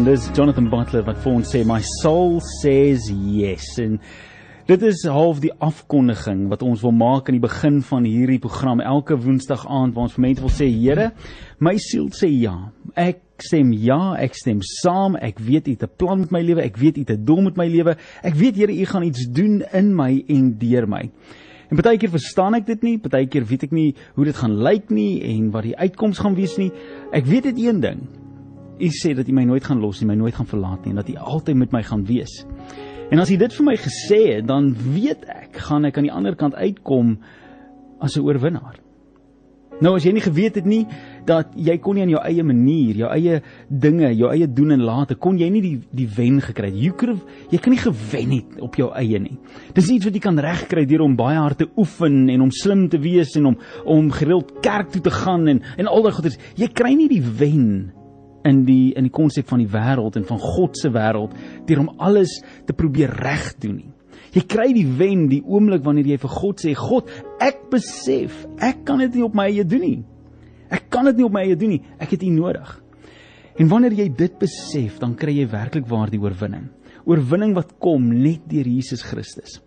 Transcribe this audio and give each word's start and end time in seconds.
En 0.00 0.06
dis 0.06 0.30
Jonathan 0.32 0.64
Butler 0.72 1.02
wat 1.04 1.18
vir 1.20 1.28
ons 1.28 1.50
sê 1.52 1.58
my 1.68 1.76
soul 1.84 2.38
says 2.40 3.10
yes. 3.12 3.66
En 3.82 3.98
dit 4.64 4.84
is 4.88 5.02
half 5.12 5.42
die 5.42 5.50
afkondiging 5.60 6.46
wat 6.48 6.62
ons 6.64 6.80
wil 6.86 6.94
maak 6.96 7.26
aan 7.28 7.36
die 7.36 7.42
begin 7.42 7.82
van 7.84 8.06
hierdie 8.08 8.38
program 8.40 8.80
elke 8.80 9.18
woensdag 9.20 9.66
aand 9.68 9.92
waar 9.92 10.06
ons 10.06 10.14
vir 10.16 10.24
mense 10.24 10.40
wil 10.46 10.54
sê 10.56 10.70
Here, 10.72 11.10
my 11.60 11.74
siel 11.76 12.08
sê 12.16 12.30
ja. 12.32 12.54
Ek 12.96 13.44
stem 13.44 13.74
ja, 13.76 14.14
ek 14.16 14.40
stem 14.40 14.62
saam. 14.64 15.18
Ek 15.20 15.36
weet 15.36 15.68
U 15.68 15.76
het 15.76 15.84
'n 15.84 15.92
plan 16.00 16.24
met 16.24 16.32
my 16.32 16.40
lewe. 16.48 16.64
Ek 16.64 16.80
weet 16.80 16.96
U 16.96 17.00
het 17.00 17.10
'n 17.18 17.24
doel 17.24 17.42
met 17.42 17.56
my 17.58 17.68
lewe. 17.68 17.96
Ek 18.24 18.34
weet 18.34 18.56
Here, 18.56 18.72
U 18.72 18.84
gaan 18.86 19.04
iets 19.04 19.28
doen 19.28 19.62
in 19.70 19.94
my 19.94 20.24
en 20.28 20.56
deur 20.56 20.88
my. 20.88 21.10
En 21.68 21.76
baie 21.76 21.98
keer 21.98 22.10
verstaan 22.10 22.54
ek 22.54 22.66
dit 22.66 22.82
nie, 22.82 22.98
baie 22.98 23.26
keer 23.26 23.44
weet 23.44 23.62
ek 23.64 23.72
nie 23.72 23.94
hoe 24.14 24.24
dit 24.24 24.36
gaan 24.36 24.62
lyk 24.62 24.88
nie 24.88 25.20
en 25.22 25.50
wat 25.50 25.62
die 25.62 25.76
uitkoms 25.76 26.18
gaan 26.18 26.34
wees 26.34 26.56
nie. 26.56 26.72
Ek 27.12 27.26
weet 27.26 27.42
dit 27.42 27.58
een 27.58 27.80
ding. 27.80 28.19
U 28.80 28.90
sê 28.94 29.14
dat 29.14 29.28
U 29.28 29.32
my 29.36 29.44
nooit 29.44 29.64
gaan 29.64 29.80
los 29.80 30.00
nie, 30.00 30.08
my 30.08 30.18
nooit 30.18 30.34
gaan 30.34 30.48
verlaat 30.48 30.84
nie 30.84 30.94
en 30.94 31.02
dat 31.02 31.08
U 31.12 31.16
altyd 31.36 31.56
met 31.56 31.72
my 31.72 31.82
gaan 31.86 32.04
wees. 32.08 32.40
En 33.10 33.18
as 33.18 33.30
U 33.30 33.36
dit 33.36 33.56
vir 33.58 33.66
my 33.66 33.76
gesê 33.76 34.20
het, 34.36 34.46
dan 34.48 34.70
weet 34.94 35.26
ek 35.28 35.58
gaan 35.68 35.84
ek 35.88 35.98
aan 35.98 36.08
die 36.08 36.14
ander 36.14 36.36
kant 36.38 36.54
uitkom 36.54 37.18
as 38.00 38.16
'n 38.16 38.24
oorwinnaar. 38.24 38.80
Nou 39.80 39.94
as 39.96 40.04
jy 40.04 40.12
nie 40.12 40.20
geweet 40.20 40.58
het 40.60 40.66
nie 40.68 40.82
dat 41.28 41.54
jy 41.56 41.78
kon 41.80 41.96
nie 41.96 42.02
aan 42.04 42.12
jou 42.12 42.20
eie 42.20 42.42
manier, 42.44 42.96
jou 43.00 43.08
eie 43.08 43.38
dinge, 43.68 44.10
jou 44.12 44.28
eie 44.28 44.46
doen 44.46 44.72
en 44.72 44.82
late 44.84 45.14
kon 45.14 45.38
jy 45.40 45.48
nie 45.48 45.62
die 45.64 45.80
die 45.90 46.08
wen 46.16 46.40
gekry 46.40 46.68
het. 46.68 46.76
You 46.76 46.92
could 46.92 47.14
have, 47.14 47.24
jy 47.50 47.58
kan 47.58 47.72
nie 47.72 47.80
gewen 47.80 48.30
het 48.30 48.60
op 48.60 48.76
jou 48.76 48.90
eie 48.92 49.18
nie. 49.18 49.38
Dis 49.72 49.88
iets 49.88 50.04
wat 50.04 50.14
jy 50.14 50.20
kan 50.20 50.38
regkry 50.38 50.84
deur 50.84 51.06
om 51.06 51.16
baie 51.16 51.38
hard 51.38 51.58
te 51.58 51.70
oefen 51.80 52.28
en 52.28 52.40
om 52.44 52.50
slim 52.50 52.88
te 52.92 53.00
wees 53.00 53.32
en 53.36 53.46
om 53.46 53.56
om 53.84 54.10
gereeld 54.10 54.52
kerk 54.60 54.92
toe 54.92 55.00
te 55.00 55.10
gaan 55.10 55.48
en 55.48 55.62
en 55.78 55.86
al 55.86 56.02
daai 56.02 56.12
goeders. 56.12 56.38
Jy 56.60 56.68
kry 56.76 56.92
nie 56.94 57.08
die 57.08 57.24
wen 57.24 57.90
in 58.48 58.64
die 58.64 58.92
in 58.96 59.06
die 59.08 59.14
konsep 59.14 59.48
van 59.50 59.62
die 59.62 59.70
wêreld 59.70 60.16
en 60.16 60.26
van 60.28 60.40
God 60.40 60.78
se 60.78 60.90
wêreld 60.92 61.34
deur 61.68 61.82
om 61.84 61.90
alles 61.98 62.38
te 62.66 62.76
probeer 62.76 63.12
reg 63.20 63.52
doen 63.60 63.80
nie. 63.80 63.90
Jy 64.34 64.44
kry 64.46 64.68
die 64.74 64.86
wen 64.86 65.26
die 65.30 65.42
oomblik 65.42 65.82
wanneer 65.84 66.12
jy 66.12 66.20
vir 66.22 66.32
God 66.36 66.62
sê 66.62 66.74
God, 66.78 67.10
ek 67.42 67.66
besef, 67.72 68.44
ek 68.62 68.84
kan 68.86 69.02
dit 69.02 69.18
nie 69.18 69.26
op 69.26 69.34
my 69.34 69.48
eie 69.50 69.66
doen 69.66 69.82
nie. 69.82 69.98
Ek 70.70 70.86
kan 70.92 71.08
dit 71.10 71.18
nie 71.18 71.26
op 71.26 71.34
my 71.34 71.42
eie 71.48 71.58
doen 71.58 71.74
nie. 71.74 71.82
Ek 71.98 72.14
het 72.14 72.22
U 72.22 72.30
nodig. 72.30 72.76
En 73.58 73.68
wanneer 73.68 73.96
jy 73.98 74.06
dit 74.14 74.36
besef, 74.38 75.00
dan 75.02 75.16
kry 75.18 75.34
jy 75.40 75.48
werklik 75.50 75.88
waar 75.90 76.12
die 76.12 76.20
oorwinning. 76.22 76.68
Oorwinning 77.10 77.56
wat 77.56 77.74
kom 77.82 78.06
net 78.12 78.46
deur 78.48 78.68
Jesus 78.70 79.02
Christus. 79.02 79.58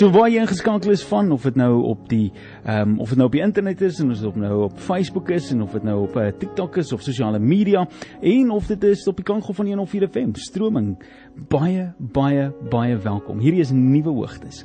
So 0.00 0.08
waar 0.08 0.30
jy 0.32 0.38
ingeskakel 0.40 0.94
is 0.94 1.02
van 1.04 1.26
of 1.34 1.42
dit 1.44 1.58
nou 1.60 1.82
op 1.90 2.06
die 2.08 2.30
ehm 2.64 2.94
um, 2.94 3.00
of 3.04 3.10
dit 3.12 3.18
nou 3.20 3.26
op 3.28 3.34
die 3.36 3.42
internet 3.44 3.82
is 3.84 3.98
en 4.00 4.14
of 4.14 4.22
dit 4.22 4.38
nou 4.40 4.62
op 4.64 4.78
Facebook 4.80 5.28
is 5.28 5.50
en 5.52 5.60
of 5.60 5.74
dit 5.76 5.84
nou 5.84 5.98
op 6.06 6.16
uh, 6.16 6.30
TikTok 6.32 6.78
is 6.80 6.92
of 6.96 7.02
sosiale 7.04 7.38
media 7.38 7.82
en 8.22 8.48
of 8.50 8.70
dit 8.70 8.86
is 8.88 9.02
op 9.12 9.20
die 9.20 9.26
kankel 9.28 9.52
van 9.58 9.68
104 9.68 10.08
FM 10.08 10.32
stroming 10.40 10.94
baie 11.52 11.90
baie 11.98 12.48
baie 12.72 12.96
welkom. 12.96 13.44
Hierdie 13.44 13.60
is 13.60 13.74
nuwe 13.76 14.16
hoogtes. 14.22 14.64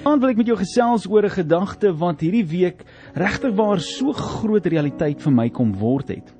Dan 0.00 0.24
wil 0.24 0.32
ek 0.32 0.40
met 0.40 0.48
jou 0.48 0.56
gesels 0.62 1.04
oor 1.12 1.28
'n 1.28 1.36
gedagte 1.36 1.92
wat 1.92 2.24
hierdie 2.24 2.46
week 2.48 2.84
regtig 3.12 3.52
waar 3.60 3.84
so 3.84 4.16
groot 4.16 4.64
realiteit 4.64 5.20
vir 5.20 5.32
my 5.32 5.50
kom 5.50 5.76
word 5.76 6.08
het. 6.08 6.32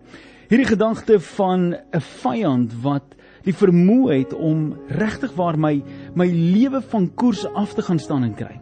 Hierdie 0.48 0.72
gedagte 0.72 1.20
van 1.36 1.76
'n 1.76 2.00
vyand 2.24 2.72
wat 2.80 3.19
die 3.44 3.54
vermoë 3.56 4.18
het 4.18 4.34
om 4.36 4.74
regtig 4.88 5.32
waar 5.36 5.58
my 5.58 5.82
my 6.14 6.26
lewe 6.28 6.80
van 6.92 7.08
koers 7.14 7.46
af 7.54 7.74
te 7.74 7.82
gaan 7.82 7.98
staan 7.98 8.24
en 8.24 8.34
kry. 8.34 8.60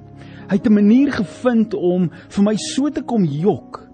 Hy 0.48 0.56
het 0.56 0.66
'n 0.66 0.74
manier 0.74 1.12
gevind 1.12 1.74
om 1.74 2.10
vir 2.28 2.44
my 2.44 2.56
so 2.56 2.88
te 2.90 3.02
kom 3.02 3.24
jok 3.24 3.88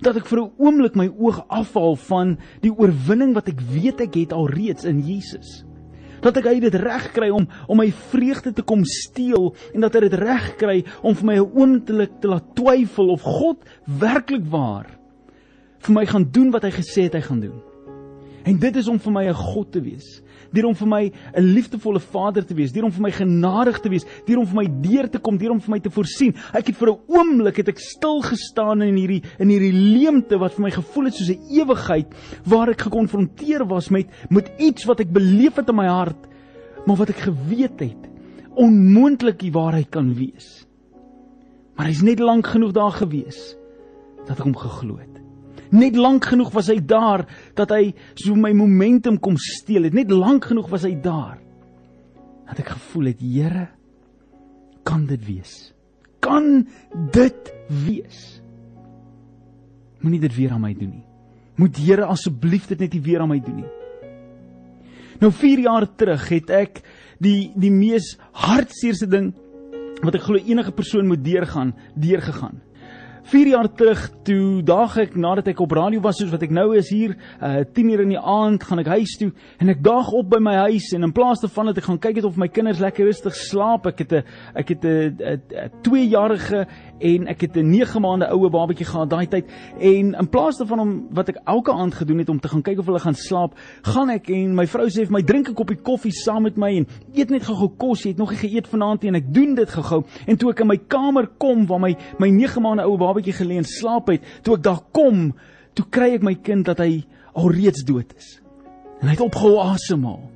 dat 0.00 0.16
ek 0.16 0.26
vir 0.26 0.38
'n 0.40 0.52
oomblik 0.58 0.94
my 0.96 1.08
oog 1.08 1.44
afhaal 1.48 1.96
van 1.96 2.38
die 2.62 2.72
oorwinning 2.72 3.34
wat 3.34 3.48
ek 3.48 3.60
weet 3.60 4.00
ek 4.00 4.14
het 4.14 4.32
alreeds 4.32 4.84
in 4.84 5.00
Jesus. 5.00 5.64
Dat 6.20 6.36
ek 6.36 6.46
uit 6.46 6.60
dit 6.60 6.74
reg 6.74 7.12
kry 7.12 7.30
om 7.30 7.48
om 7.68 7.76
my 7.76 7.90
vreugde 7.90 8.52
te 8.52 8.62
kom 8.62 8.84
steel 8.84 9.54
en 9.74 9.80
dat 9.80 9.94
hy 9.94 10.00
dit 10.00 10.14
reg 10.14 10.56
kry 10.56 10.84
om 11.02 11.14
vir 11.14 11.26
my 11.26 11.34
'n 11.34 11.50
oomblik 11.54 12.20
te 12.20 12.28
laat 12.28 12.54
twyfel 12.54 13.10
of 13.10 13.22
God 13.22 13.64
werklik 13.84 14.46
waar 14.50 14.86
vir 15.78 15.94
my 15.94 16.06
gaan 16.06 16.30
doen 16.30 16.50
wat 16.50 16.62
hy 16.62 16.70
gesê 16.70 17.02
het 17.02 17.14
hy 17.14 17.20
gaan 17.20 17.40
doen. 17.40 17.62
En 18.44 18.58
dit 18.58 18.76
is 18.76 18.88
om 18.88 18.98
vir 18.98 19.12
my 19.12 19.24
'n 19.28 19.34
God 19.34 19.72
te 19.72 19.80
wees 19.80 20.22
deur 20.52 20.68
om 20.70 20.74
vir 20.74 20.88
my 20.88 21.12
'n 21.36 21.42
liefdevolle 21.42 22.00
Vader 22.00 22.44
te 22.44 22.54
wees, 22.54 22.72
deur 22.72 22.84
om 22.84 22.92
vir 22.92 23.02
my 23.02 23.10
genadig 23.10 23.80
te 23.80 23.88
wees, 23.88 24.04
deur 24.26 24.38
om 24.38 24.46
vir 24.46 24.56
my 24.56 24.66
deur 24.82 25.08
te 25.08 25.18
kom, 25.18 25.38
deur 25.38 25.50
om 25.50 25.60
vir 25.60 25.70
my 25.70 25.80
te 25.80 25.90
voorsien. 25.90 26.34
Ek 26.54 26.66
het 26.66 26.76
vir 26.76 26.88
'n 26.90 27.00
oomblik 27.08 27.56
het 27.56 27.68
ek 27.68 27.78
stil 27.78 28.22
gestaan 28.22 28.82
in 28.82 28.96
hierdie 28.96 29.22
in 29.38 29.48
hierdie 29.48 29.72
leemte 29.72 30.38
wat 30.38 30.54
vir 30.54 30.62
my 30.62 30.70
gevoel 30.70 31.04
het 31.04 31.14
soos 31.14 31.30
'n 31.30 31.42
ewigheid 31.50 32.14
waar 32.44 32.68
ek 32.70 32.80
gekonfronteer 32.80 33.66
was 33.66 33.90
met 33.90 34.06
met 34.30 34.50
iets 34.58 34.84
wat 34.84 35.00
ek 35.00 35.12
beleef 35.12 35.56
het 35.56 35.68
in 35.68 35.76
my 35.76 35.86
hart, 35.86 36.28
maar 36.86 36.96
wat 36.96 37.10
ek 37.10 37.20
geweet 37.28 37.80
het 37.80 38.08
onmoontlik 38.54 39.38
die 39.38 39.52
waarheid 39.52 39.90
kan 39.90 40.14
wees. 40.14 40.66
Maar 41.76 41.86
hy's 41.86 42.02
net 42.02 42.18
lank 42.18 42.46
genoeg 42.46 42.72
daar 42.72 42.92
gewees 42.92 43.54
dat 44.26 44.38
ek 44.38 44.44
hom 44.44 44.56
geglo 44.56 44.98
het. 44.98 45.17
Net 45.74 45.96
lank 45.96 46.30
genoeg 46.30 46.52
was 46.54 46.70
hy 46.72 46.78
daar 46.80 47.26
dat 47.58 47.72
hy 47.74 47.92
so 48.14 48.36
my 48.38 48.52
momentum 48.56 49.18
kom 49.20 49.36
steel 49.40 49.88
het. 49.88 49.96
Net 49.96 50.12
lank 50.14 50.48
genoeg 50.50 50.70
was 50.72 50.86
hy 50.88 50.94
daar 51.02 51.38
dat 52.48 52.62
ek 52.62 52.70
gevoel 52.78 53.10
het, 53.10 53.18
Here, 53.20 53.66
kan 54.88 55.02
dit 55.04 55.20
wees? 55.26 55.56
Kan 56.24 56.64
dit 57.12 57.50
wees? 57.84 58.38
Moenie 60.00 60.22
dit 60.22 60.32
weer 60.32 60.54
aan 60.56 60.64
my 60.64 60.72
doen 60.72 60.94
nie. 60.94 61.04
Moet 61.60 61.76
Here 61.82 62.08
asseblief 62.08 62.70
dit 62.70 62.80
net 62.86 62.96
nie 62.96 63.04
weer 63.04 63.20
aan 63.20 63.32
my 63.34 63.40
doen 63.44 63.60
nie. 63.60 63.68
Nou 65.18 65.32
4 65.34 65.64
jaar 65.66 65.86
terug 65.98 66.28
het 66.30 66.50
ek 66.54 66.80
die 67.22 67.50
die 67.58 67.72
mees 67.74 68.12
hartseerste 68.38 69.08
ding 69.10 69.32
wat 70.04 70.14
ek 70.14 70.28
glo 70.28 70.38
enige 70.38 70.70
persoon 70.72 71.08
moet 71.10 71.24
deurgaan, 71.24 71.72
deurgegaan. 71.98 72.60
4 73.28 73.48
jaar 73.48 73.68
terug 73.76 74.10
toe 74.24 74.62
daag 74.62 74.96
ek 75.04 75.16
nadat 75.16 75.50
ek 75.52 75.60
op 75.60 75.72
radio 75.76 76.00
was 76.00 76.16
soos 76.16 76.30
wat 76.32 76.42
ek 76.46 76.54
nou 76.54 76.70
is 76.78 76.88
hier 76.88 77.16
uh 77.40 77.64
10 77.64 77.90
uur 77.92 78.04
in 78.06 78.14
die 78.14 78.20
aand 78.20 78.64
gaan 78.64 78.80
ek 78.80 78.92
huis 78.96 79.16
toe 79.20 79.30
en 79.60 79.68
ek 79.68 79.82
daag 79.84 80.08
op 80.16 80.30
by 80.30 80.40
my 80.40 80.54
huis 80.68 80.92
en 80.96 81.04
in 81.04 81.12
plaas 81.12 81.42
daarvan 81.44 81.72
dat 81.72 81.82
ek 81.82 81.88
gaan 81.90 82.00
kyk 82.00 82.22
het 82.22 82.28
of 82.28 82.38
my 82.40 82.48
kinders 82.48 82.80
lekker 82.80 83.04
rustig 83.04 83.36
slaap 83.36 83.86
ek 83.86 83.98
het 84.04 84.12
'n 84.12 84.24
ek 84.54 84.68
het 84.68 84.84
'n 84.84 85.70
2 85.82 86.08
jarige 86.08 86.66
en 87.00 87.28
ek 87.28 87.40
het 87.40 87.56
'n 87.56 87.70
9 87.70 88.00
maande 88.00 88.30
oue 88.32 88.50
babatjie 88.50 88.86
gehad 88.86 89.10
daai 89.10 89.26
tyd 89.26 89.44
en 89.78 90.14
in 90.14 90.28
plaas 90.28 90.56
daarvan 90.56 90.80
om 90.80 91.06
wat 91.10 91.28
ek 91.28 91.40
elke 91.44 91.72
aand 91.72 91.94
gedoen 91.94 92.18
het 92.18 92.28
om 92.28 92.40
te 92.40 92.48
gaan 92.48 92.62
kyk 92.62 92.78
of 92.78 92.86
hulle 92.86 93.02
gaan 93.02 93.14
slaap, 93.14 93.56
gaan 93.82 94.10
ek 94.10 94.30
en 94.30 94.54
my 94.54 94.66
vrou 94.66 94.86
sê 94.88 95.04
vir 95.06 95.12
my 95.12 95.22
drink 95.22 95.48
'n 95.48 95.54
koppie 95.54 95.76
koffie 95.76 96.12
saam 96.12 96.42
met 96.42 96.56
my 96.56 96.70
en 96.76 96.86
eet 97.14 97.30
net 97.30 97.42
gou-gou 97.42 97.68
kos, 97.76 98.02
jy 98.02 98.10
het 98.10 98.18
nog 98.18 98.30
nie 98.30 98.38
geëet 98.38 98.68
vanaand 98.68 99.02
nie 99.02 99.08
en 99.08 99.14
ek 99.14 99.32
doen 99.34 99.54
dit 99.54 99.70
gou-gou. 99.70 100.04
En 100.26 100.36
toe 100.36 100.50
ek 100.50 100.60
in 100.60 100.66
my 100.66 100.76
kamer 100.76 101.26
kom 101.38 101.66
waar 101.66 101.80
my 101.80 101.96
my 102.18 102.30
9 102.30 102.62
maande 102.62 102.82
oue 102.84 102.98
babatjie 102.98 103.17
gelê 103.22 103.56
en 103.58 103.64
slaap 103.64 104.08
het, 104.08 104.22
toe 104.42 104.56
ek 104.56 104.62
daar 104.62 104.82
kom, 104.92 105.34
toe 105.74 105.84
kry 105.90 106.14
ek 106.14 106.22
my 106.22 106.34
kind 106.34 106.66
dat 106.66 106.78
hy 106.78 107.04
alreeds 107.34 107.84
dood 107.84 108.12
is. 108.16 108.40
En 109.00 109.08
hy 109.08 109.14
het 109.14 109.20
opgehou 109.20 109.58
asemhaal. 109.62 110.30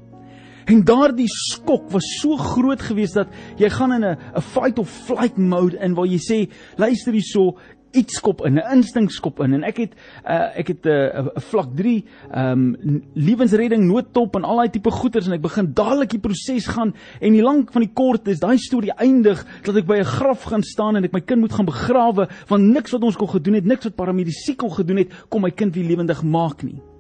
En 0.70 0.84
daardie 0.86 1.28
skok 1.28 1.90
was 1.90 2.06
so 2.20 2.36
groot 2.38 2.80
geweest 2.80 3.14
dat 3.18 3.28
jy 3.58 3.68
gaan 3.68 3.92
in 3.92 4.04
'n 4.04 4.16
'n 4.36 4.40
fight 4.40 4.78
or 4.78 4.86
flight 4.86 5.36
mode 5.36 5.76
in 5.78 5.94
waar 5.94 6.06
jy 6.06 6.18
sê 6.18 6.50
luister 6.76 7.12
hierso 7.12 7.58
iets 7.92 8.16
skop 8.16 8.44
in 8.46 8.54
'n 8.58 8.72
instink 8.72 9.10
skop 9.10 9.40
in. 9.40 9.52
En 9.52 9.62
ek 9.62 9.76
het 9.76 9.92
uh, 10.28 10.58
ek 10.58 10.68
het 10.68 10.84
'n 10.84 10.88
uh, 10.88 11.26
'n 11.36 11.40
vlak 11.40 11.68
3 11.76 12.04
ehm 12.30 12.74
um, 12.82 13.02
lewensredding 13.14 13.84
noodtop 13.84 14.36
en 14.36 14.44
al 14.44 14.56
daai 14.56 14.70
tipe 14.70 14.90
goeders 14.90 15.26
en 15.26 15.32
ek 15.32 15.42
begin 15.42 15.72
dadelik 15.74 16.10
die 16.10 16.20
proses 16.20 16.66
gaan 16.66 16.94
en 17.20 17.32
die 17.32 17.42
lank 17.42 17.72
van 17.72 17.82
die 17.82 17.92
kort 17.92 18.28
is 18.28 18.40
daai 18.40 18.58
storie 18.58 18.92
eindig 18.96 19.46
dat 19.62 19.76
ek 19.76 19.86
by 19.86 19.98
'n 19.98 20.04
graf 20.04 20.42
gaan 20.42 20.62
staan 20.62 20.96
en 20.96 21.04
ek 21.04 21.12
my 21.12 21.20
kind 21.20 21.40
moet 21.40 21.52
gaan 21.52 21.66
begrawe 21.66 22.28
want 22.48 22.62
niks 22.62 22.92
wat 22.92 23.02
ons 23.02 23.16
kon 23.16 23.28
gedoen 23.28 23.54
het 23.54 23.64
niks 23.64 23.84
wat 23.84 23.96
paramedisy 23.96 24.54
kon 24.54 24.70
gedoen 24.70 24.96
het 24.96 25.12
kom 25.28 25.42
my 25.42 25.50
kind 25.50 25.74
weer 25.74 25.84
lewendig 25.84 26.22
maak 26.22 26.62
nie 26.62 26.91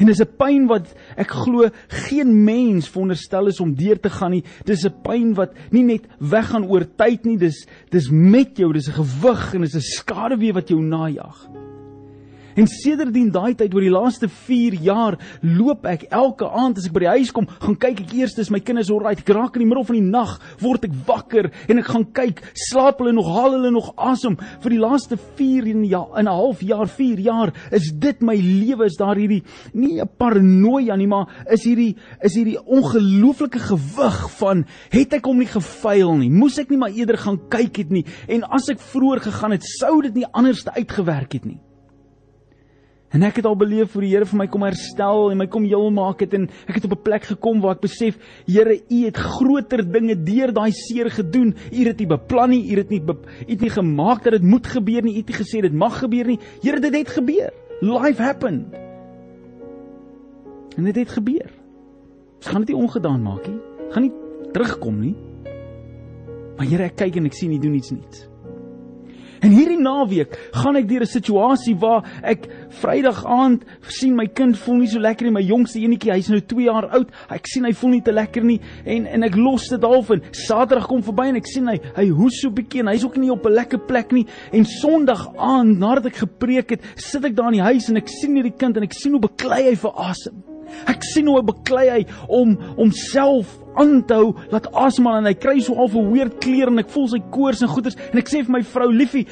En 0.00 0.06
dis 0.08 0.20
'n 0.20 0.36
pyn 0.36 0.66
wat 0.66 0.86
ek 1.16 1.30
glo 1.30 1.68
geen 1.88 2.44
mens 2.44 2.88
veronderstel 2.88 3.46
is 3.46 3.60
om 3.60 3.74
deur 3.74 4.00
te 4.00 4.10
gaan 4.10 4.30
nie. 4.30 4.44
Dis 4.64 4.84
'n 4.84 4.94
pyn 5.02 5.34
wat 5.34 5.52
nie 5.70 5.82
net 5.82 6.08
weggaan 6.18 6.64
oor 6.64 6.84
tyd 6.96 7.24
nie, 7.24 7.36
dis 7.36 7.66
dis 7.90 8.08
met 8.10 8.56
jou, 8.56 8.72
dis 8.72 8.88
'n 8.88 9.04
gewig 9.04 9.54
en 9.54 9.60
dis 9.60 9.76
'n 9.76 9.80
skaduwee 9.80 10.52
wat 10.52 10.68
jou 10.68 10.80
najag. 10.80 11.48
En 12.60 12.66
sedertdien 12.68 13.30
daai 13.32 13.54
tyd 13.56 13.72
oor 13.72 13.84
die 13.86 13.92
laaste 13.92 14.28
4 14.28 14.74
jaar 14.84 15.14
loop 15.40 15.86
ek 15.88 16.02
elke 16.12 16.44
aand 16.44 16.76
as 16.76 16.88
ek 16.90 16.92
by 16.92 17.00
die 17.06 17.12
huis 17.14 17.30
kom, 17.32 17.46
gaan 17.62 17.76
kyk 17.80 18.02
ek 18.02 18.10
eers 18.18 18.34
is 18.42 18.50
my 18.52 18.60
kinders 18.60 18.90
alright. 18.92 19.22
Ek 19.22 19.30
raak 19.32 19.54
in 19.56 19.64
die 19.64 19.68
middel 19.70 19.86
van 19.88 19.96
die 19.96 20.04
nag 20.04 20.34
word 20.60 20.84
ek 20.84 20.98
wakker 21.08 21.48
en 21.72 21.80
ek 21.80 21.88
gaan 21.88 22.04
kyk, 22.18 22.42
slaap 22.68 23.00
hulle 23.00 23.14
nog, 23.16 23.30
haal 23.32 23.56
hulle 23.56 23.70
nog 23.72 23.94
asem? 23.96 24.36
Vir 24.60 24.74
die 24.74 24.80
laaste 24.82 25.16
4 25.38 25.70
en 25.72 25.86
ja, 25.88 26.02
in 26.20 26.28
'n 26.28 26.36
half 26.40 26.60
jaar, 26.60 26.84
4 26.84 27.22
jaar 27.24 27.54
is 27.72 27.88
dit 27.96 28.20
my 28.20 28.36
lewe 28.36 28.84
is 28.84 28.98
daar 29.00 29.16
hierdie 29.16 29.42
nie 29.72 29.96
'n 30.00 30.10
paranoia 30.18 30.96
nie, 30.96 31.08
maar 31.08 31.28
is 31.48 31.64
hierdie 31.64 31.96
is 32.20 32.36
hierdie 32.36 32.60
ongelooflike 32.60 33.58
gewig 33.58 34.20
van 34.36 34.66
het 34.90 35.14
ek 35.14 35.24
hom 35.24 35.38
nie 35.38 35.48
gefaal 35.48 36.18
nie? 36.18 36.28
Moes 36.28 36.58
ek 36.58 36.68
nie 36.68 36.78
maar 36.78 36.92
eerder 36.92 37.16
gaan 37.16 37.40
kyk 37.48 37.76
het 37.76 37.90
nie? 37.90 38.04
En 38.28 38.44
as 38.44 38.68
ek 38.68 38.80
vroeër 38.80 39.20
gegaan 39.20 39.52
het, 39.52 39.64
sou 39.64 40.02
dit 40.02 40.14
nie 40.14 40.26
anderste 40.32 40.74
uitgewerk 40.76 41.32
het 41.32 41.44
nie. 41.46 41.60
En 43.10 43.24
ek 43.26 43.40
het 43.40 43.46
al 43.48 43.56
beleef 43.58 43.96
hoe 43.96 44.04
die 44.04 44.12
Here 44.12 44.26
vir 44.28 44.38
my 44.38 44.46
kom 44.50 44.62
herstel 44.62 45.32
en 45.32 45.40
my 45.40 45.48
kom 45.50 45.64
heel 45.66 45.88
maak 45.94 46.22
het 46.22 46.34
en 46.38 46.44
ek 46.70 46.78
het 46.78 46.84
op 46.86 46.94
'n 46.94 47.02
plek 47.02 47.24
gekom 47.26 47.60
waar 47.60 47.74
ek 47.74 47.82
besef, 47.82 48.18
Here, 48.46 48.78
U 48.88 49.04
het 49.04 49.16
groter 49.16 49.82
dinge 49.82 50.14
deur 50.14 50.52
daai 50.52 50.70
seer 50.70 51.10
gedoen. 51.10 51.54
U 51.72 51.84
het 51.84 51.98
dit 51.98 52.08
beplan 52.08 52.50
nie, 52.50 52.70
U 52.70 52.76
het 52.76 52.90
nie 52.90 53.02
U 53.02 53.50
het 53.50 53.60
nie 53.60 53.70
gemaak 53.70 54.22
dat 54.22 54.32
dit 54.32 54.42
moet 54.42 54.66
gebeur 54.66 55.02
nie, 55.02 55.14
U 55.14 55.16
het 55.16 55.28
nie 55.28 55.36
gesê 55.36 55.60
dit 55.60 55.72
mag 55.72 55.98
gebeur 55.98 56.26
nie. 56.26 56.38
Here, 56.62 56.80
dit 56.80 56.94
het 56.94 57.08
gebeur. 57.08 57.52
Life 57.80 58.22
happened. 58.22 58.74
En 60.76 60.84
dit 60.84 60.96
het 60.96 61.10
gebeur. 61.10 61.50
Ons 62.36 62.46
gaan 62.46 62.64
dit 62.64 62.68
nie 62.68 62.82
ongedaan 62.82 63.22
maak 63.22 63.46
nie. 63.46 63.58
Gaan 63.90 64.02
nie 64.02 64.12
terugkom 64.52 65.00
nie. 65.00 65.16
Maar 66.56 66.66
Here, 66.66 66.84
ek 66.84 66.96
kyk 66.96 67.16
en 67.16 67.26
ek 67.26 67.34
sien 67.34 67.52
U 67.52 67.58
doen 67.58 67.74
iets 67.74 67.90
nuuts. 67.90 68.29
En 69.40 69.52
hierdie 69.54 69.80
naweek 69.80 70.34
gaan 70.52 70.76
ek 70.76 70.88
deur 70.88 71.02
'n 71.02 71.08
situasie 71.08 71.76
waar 71.80 72.04
ek 72.22 72.48
Vrydag 72.80 73.24
aand 73.24 73.64
sien 73.88 74.14
my 74.14 74.26
kind 74.26 74.56
voel 74.56 74.76
nie 74.76 74.88
so 74.88 75.00
lekker 75.00 75.24
nie, 75.24 75.32
my 75.32 75.42
jongste 75.42 75.80
enetjie, 75.80 76.12
hy's 76.12 76.28
nou 76.28 76.40
2 76.40 76.64
jaar 76.64 76.88
oud. 76.90 77.08
Ek 77.30 77.46
sien 77.46 77.64
hy 77.64 77.72
voel 77.72 77.90
nie 77.90 78.02
te 78.02 78.12
lekker 78.12 78.44
nie 78.44 78.60
en 78.84 79.06
en 79.06 79.22
ek 79.22 79.36
los 79.36 79.68
dit 79.68 79.82
half 79.82 80.10
en 80.10 80.22
Saterdag 80.30 80.86
kom 80.86 81.02
verby 81.02 81.28
en 81.28 81.36
ek 81.36 81.46
sien 81.46 81.66
hy 81.66 81.78
hy 81.96 82.08
hoes 82.08 82.40
so 82.40 82.48
'n 82.48 82.54
bietjie 82.54 82.80
en 82.80 82.88
hy's 82.88 83.04
ook 83.04 83.16
nie 83.16 83.30
op 83.30 83.46
'n 83.46 83.54
lekker 83.54 83.78
plek 83.78 84.12
nie. 84.12 84.26
En 84.52 84.64
Sondag 84.64 85.32
aand 85.36 85.78
nadat 85.78 86.06
ek 86.06 86.16
gepreek 86.16 86.70
het, 86.70 86.80
sit 86.96 87.24
ek 87.24 87.34
daar 87.34 87.48
in 87.48 87.58
die 87.58 87.72
huis 87.72 87.88
en 87.88 87.96
ek 87.96 88.08
sien 88.08 88.34
hierdie 88.34 88.56
kind 88.56 88.76
en 88.76 88.82
ek 88.82 88.92
sien 88.92 89.12
hoe 89.12 89.20
beklei 89.20 89.70
hy 89.70 89.74
vir 89.74 89.92
asem. 89.96 90.34
Ek 90.86 91.02
sien 91.02 91.26
hoe 91.26 91.36
hy 91.40 91.42
beklei 91.42 91.88
hy 91.90 92.06
om 92.28 92.56
homself 92.76 93.58
aan 93.80 94.00
te 94.06 94.18
hou, 94.18 94.34
laat 94.52 94.68
asemhaal 94.84 95.20
en 95.20 95.28
hy 95.30 95.34
kry 95.40 95.56
so 95.64 95.74
half 95.78 95.94
'n 95.96 96.10
weird 96.12 96.38
kleur 96.40 96.68
en 96.68 96.78
ek 96.78 96.90
voel 96.90 97.08
sy 97.08 97.20
koors 97.30 97.62
en 97.62 97.68
goeters 97.68 97.96
en 98.12 98.18
ek 98.18 98.28
sê 98.28 98.44
vir 98.44 98.52
my 98.52 98.62
vrou, 98.62 98.90
liefie, 98.92 99.26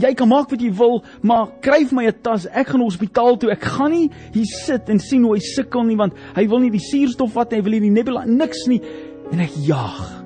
jy 0.00 0.14
kan 0.14 0.28
maak 0.28 0.50
wat 0.50 0.60
jy 0.60 0.72
wil, 0.72 1.02
maar 1.22 1.48
kry 1.60 1.84
vir 1.84 1.96
my 1.96 2.06
'n 2.06 2.22
tas. 2.22 2.46
Ek 2.46 2.68
gaan 2.68 2.80
hospitaal 2.80 3.36
toe. 3.36 3.50
Ek 3.50 3.62
gaan 3.62 3.90
nie 3.90 4.10
hier 4.32 4.46
sit 4.46 4.88
en 4.88 4.98
sien 4.98 5.22
hoe 5.22 5.34
hy 5.34 5.40
sukkel 5.40 5.84
nie 5.84 5.96
want 5.96 6.14
hy 6.34 6.46
wil 6.46 6.60
nie 6.60 6.70
die 6.70 6.78
suurstof 6.78 7.32
vat 7.32 7.50
nie, 7.50 7.58
hy 7.58 7.62
wil 7.62 7.72
nie 7.72 7.80
die 7.80 7.90
nebula 7.90 8.24
niks 8.24 8.66
nie 8.66 8.80
en 9.32 9.40
ek 9.40 9.52
jaag. 9.66 10.24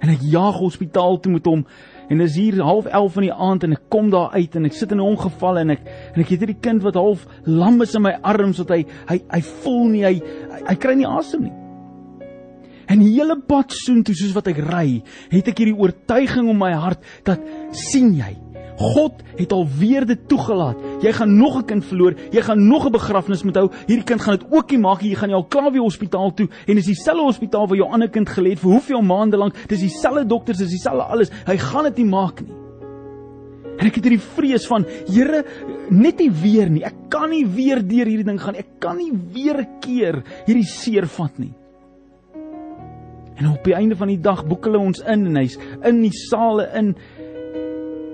En 0.00 0.10
ek 0.10 0.22
jaag 0.22 0.54
hospitaal 0.54 1.20
toe 1.20 1.32
met 1.32 1.46
hom 1.46 1.64
En 2.08 2.18
dis 2.18 2.34
hier 2.34 2.62
half 2.64 2.86
11 2.86 3.16
in 3.16 3.26
die 3.26 3.34
aand 3.34 3.64
en 3.66 3.76
ek 3.76 3.88
kom 3.92 4.08
daar 4.12 4.32
uit 4.32 4.54
en 4.56 4.64
ek 4.64 4.72
sit 4.72 4.92
in 4.92 5.00
'n 5.00 5.04
ongeval 5.12 5.58
en 5.58 5.70
ek 5.70 5.80
en 6.14 6.20
ek 6.22 6.28
het 6.28 6.40
hierdie 6.40 6.60
kind 6.60 6.82
wat 6.82 6.94
half 6.94 7.26
lam 7.44 7.82
is 7.82 7.94
in 7.94 8.02
my 8.02 8.16
arms 8.22 8.58
wat 8.58 8.70
hy 8.70 8.86
hy 9.08 9.20
hy 9.28 9.40
voel 9.40 9.88
nie 9.88 10.04
hy 10.04 10.14
hy, 10.14 10.60
hy 10.68 10.74
kry 10.74 10.94
nie 10.94 11.06
asem 11.06 11.42
nie. 11.42 11.52
En 12.88 13.02
die 13.04 13.12
hele 13.12 13.36
pad 13.46 13.72
soontoe 13.76 14.16
soos 14.16 14.34
wat 14.36 14.48
ek 14.48 14.60
ry, 14.64 15.02
het 15.30 15.48
ek 15.48 15.58
hierdie 15.60 15.76
oortuiging 15.76 16.48
in 16.48 16.58
my 16.58 16.72
hart 16.72 17.04
dat 17.28 17.42
sien 17.76 18.14
jy 18.16 18.34
God 18.78 19.22
het 19.34 19.52
alweer 19.52 20.06
dit 20.06 20.20
toegelaat. 20.30 20.78
Jy 21.02 21.12
gaan 21.12 21.36
nog 21.36 21.58
'n 21.58 21.64
kind 21.64 21.84
verloor, 21.84 22.14
jy 22.30 22.42
gaan 22.42 22.68
nog 22.68 22.86
'n 22.86 22.92
begrafnis 22.92 23.42
moet 23.42 23.56
hou. 23.56 23.70
Hierdie 23.86 24.04
kind 24.04 24.20
gaan 24.20 24.38
dit 24.38 24.46
ook 24.50 24.70
nie 24.70 24.78
maak 24.78 25.02
nie. 25.02 25.10
Jy 25.10 25.16
gaan 25.16 25.32
al 25.32 25.44
klaar 25.44 25.72
weer 25.72 25.82
hospitaal 25.82 26.34
toe 26.34 26.48
en 26.66 26.74
dis 26.74 26.86
dieselfde 26.86 27.22
hospitaal 27.22 27.66
waar 27.66 27.76
jou 27.76 27.90
ander 27.90 28.08
kind 28.08 28.28
gelê 28.28 28.50
het 28.50 28.60
vir 28.60 28.70
hoeveel 28.70 29.02
maande 29.02 29.36
lank. 29.36 29.54
Dis 29.68 29.80
dieselfde 29.80 30.26
dokters, 30.26 30.58
dis 30.58 30.70
dieselfde 30.70 31.02
alles. 31.02 31.30
Hy 31.46 31.56
gaan 31.56 31.84
dit 31.84 31.96
nie 31.96 32.06
maak 32.06 32.40
nie. 32.40 32.54
En 33.78 33.86
ek 33.86 33.94
het 33.94 34.04
hierdie 34.04 34.26
vrees 34.34 34.66
van, 34.66 34.84
Here, 35.06 35.44
net 35.90 36.18
nie 36.18 36.30
weer 36.30 36.70
nie. 36.70 36.84
Ek 36.84 36.94
kan 37.08 37.30
nie 37.30 37.46
weer 37.46 37.82
deur 37.86 38.06
hierdie 38.06 38.24
ding 38.24 38.40
gaan. 38.40 38.54
Ek 38.54 38.78
kan 38.78 38.96
nie 38.96 39.12
weer 39.32 39.66
keer 39.80 40.22
hierdie 40.46 40.66
seer 40.66 41.06
vat 41.06 41.38
nie. 41.38 41.54
En 43.38 43.52
op 43.52 43.64
die 43.64 43.74
einde 43.74 43.96
van 43.96 44.10
die 44.10 44.20
dag 44.20 44.44
boek 44.46 44.66
hulle 44.66 44.80
ons 44.82 45.00
in 45.06 45.26
en 45.30 45.38
hy's 45.38 45.58
in 45.86 46.02
die 46.02 46.14
sale 46.26 46.68
in 46.78 46.94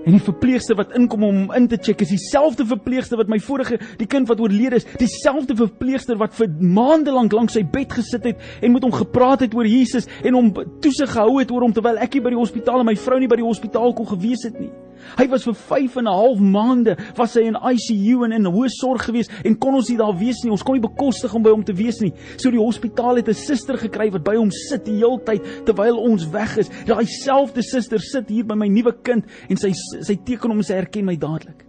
En 0.05 0.13
die 0.13 0.21
verpleegster 0.21 0.77
wat 0.77 0.93
inkom 0.99 1.23
om 1.25 1.37
hom 1.39 1.53
in 1.57 1.67
te 1.69 1.79
check 1.81 2.03
is 2.05 2.11
dieselfde 2.13 2.67
verpleegster 2.69 3.17
wat 3.17 3.31
my 3.33 3.39
vorige 3.41 3.79
die 3.97 4.09
kind 4.11 4.29
wat 4.29 4.41
oorlede 4.43 4.77
is, 4.83 4.87
dieselfde 5.01 5.57
verpleegster 5.57 6.19
wat 6.21 6.37
vir 6.37 6.51
maande 6.61 7.13
lank 7.15 7.33
lank 7.33 7.53
sy 7.55 7.65
bed 7.65 7.95
gesit 7.97 8.29
het 8.29 8.49
en 8.61 8.75
met 8.75 8.85
hom 8.85 8.93
gepraat 8.93 9.47
het 9.47 9.57
oor 9.57 9.69
Jesus 9.69 10.09
en 10.21 10.37
hom 10.37 10.53
toesig 10.85 11.09
gehou 11.17 11.39
het 11.41 11.53
oor 11.55 11.65
hom 11.65 11.77
terwyl 11.77 12.03
ek 12.05 12.19
hier 12.19 12.27
by 12.27 12.35
die 12.35 12.41
hospitaal 12.43 12.85
en 12.85 12.91
my 12.93 12.99
vrou 13.01 13.23
nie 13.23 13.31
by 13.33 13.41
die 13.41 13.49
hospitaal 13.49 13.97
kon 13.97 14.13
gewees 14.13 14.45
het 14.45 14.61
nie. 14.61 14.73
Hy 15.19 15.27
was 15.33 15.45
vir 15.45 15.55
5 15.55 15.97
en 15.97 16.09
'n 16.09 16.13
half 16.13 16.39
maande 16.39 16.97
was 17.17 17.35
hy 17.35 17.43
in 17.49 17.57
ICU 17.57 18.25
en 18.25 18.33
in 18.33 18.45
hoë 18.45 18.69
sorg 18.69 19.05
gewees 19.07 19.31
en 19.45 19.59
kon 19.59 19.75
ons 19.75 19.89
nie 19.89 19.99
daar 19.99 20.17
wees 20.19 20.43
nie. 20.45 20.51
Ons 20.51 20.63
kon 20.63 20.75
nie 20.75 20.89
bekostig 20.89 21.35
om 21.35 21.43
by 21.43 21.51
hom 21.51 21.65
te 21.65 21.73
wees 21.73 22.01
nie. 22.01 22.13
So 22.37 22.51
die 22.51 22.59
hospitaal 22.59 23.17
het 23.17 23.29
'n 23.29 23.35
suster 23.35 23.77
gekry 23.77 24.11
wat 24.11 24.25
by 24.25 24.37
hom 24.37 24.51
sit 24.51 24.85
die 24.85 24.99
hele 24.99 25.21
tyd 25.25 25.43
terwyl 25.65 25.99
ons 25.99 26.31
weg 26.31 26.59
is. 26.59 26.69
Daai 26.87 27.07
selfde 27.07 27.63
suster 27.63 28.01
sit 28.01 28.29
hier 28.29 28.45
by 28.45 28.55
my 28.55 28.69
nuwe 28.69 28.93
kind 29.03 29.25
en 29.49 29.57
sy 29.57 29.73
sy 30.01 30.17
teken 30.17 30.51
hom 30.51 30.59
en 30.59 30.65
sy 30.65 30.75
herken 30.75 31.05
my 31.05 31.17
dadelik. 31.17 31.65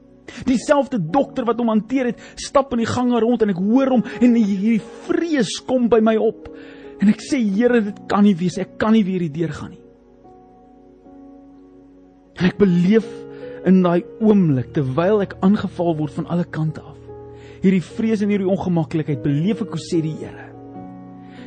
Dieselfde 0.46 1.00
dokter 1.00 1.46
wat 1.46 1.60
hom 1.62 1.70
hanteer 1.70 2.06
het, 2.06 2.22
stap 2.36 2.74
in 2.74 2.80
die 2.84 2.90
gange 2.90 3.20
rond 3.20 3.42
en 3.42 3.54
ek 3.54 3.62
hoor 3.62 3.94
hom 3.96 4.04
en 4.22 4.36
hierdie 4.36 4.82
vrees 5.08 5.60
kom 5.68 5.88
by 5.92 6.02
my 6.04 6.16
op. 6.18 6.50
En 7.02 7.12
ek 7.12 7.22
sê 7.22 7.42
Here, 7.56 7.82
dit 7.82 8.00
kan 8.10 8.24
nie 8.24 8.36
wees. 8.36 8.58
Ek 8.58 8.78
kan 8.82 8.96
nie 8.96 9.04
weer 9.06 9.26
hier 9.26 9.34
deur 9.34 9.54
gaan 9.54 9.76
nie. 9.76 9.82
En 12.36 12.50
ek 12.50 12.58
beleef 12.60 13.08
in 13.66 13.82
daai 13.84 14.04
oomblik 14.22 14.74
terwyl 14.76 15.24
ek 15.26 15.38
aangeval 15.46 15.96
word 15.98 16.14
van 16.20 16.28
alle 16.32 16.46
kante 16.46 16.82
af. 16.82 16.98
Hierdie 17.64 17.84
vrees 17.84 18.22
en 18.22 18.30
hierdie 18.30 18.50
ongemaklikheid 18.52 19.24
beleef 19.24 19.64
ek 19.66 19.74
hoe 19.74 19.82
sê 19.82 20.02
die 20.06 20.14
Here. 20.20 20.52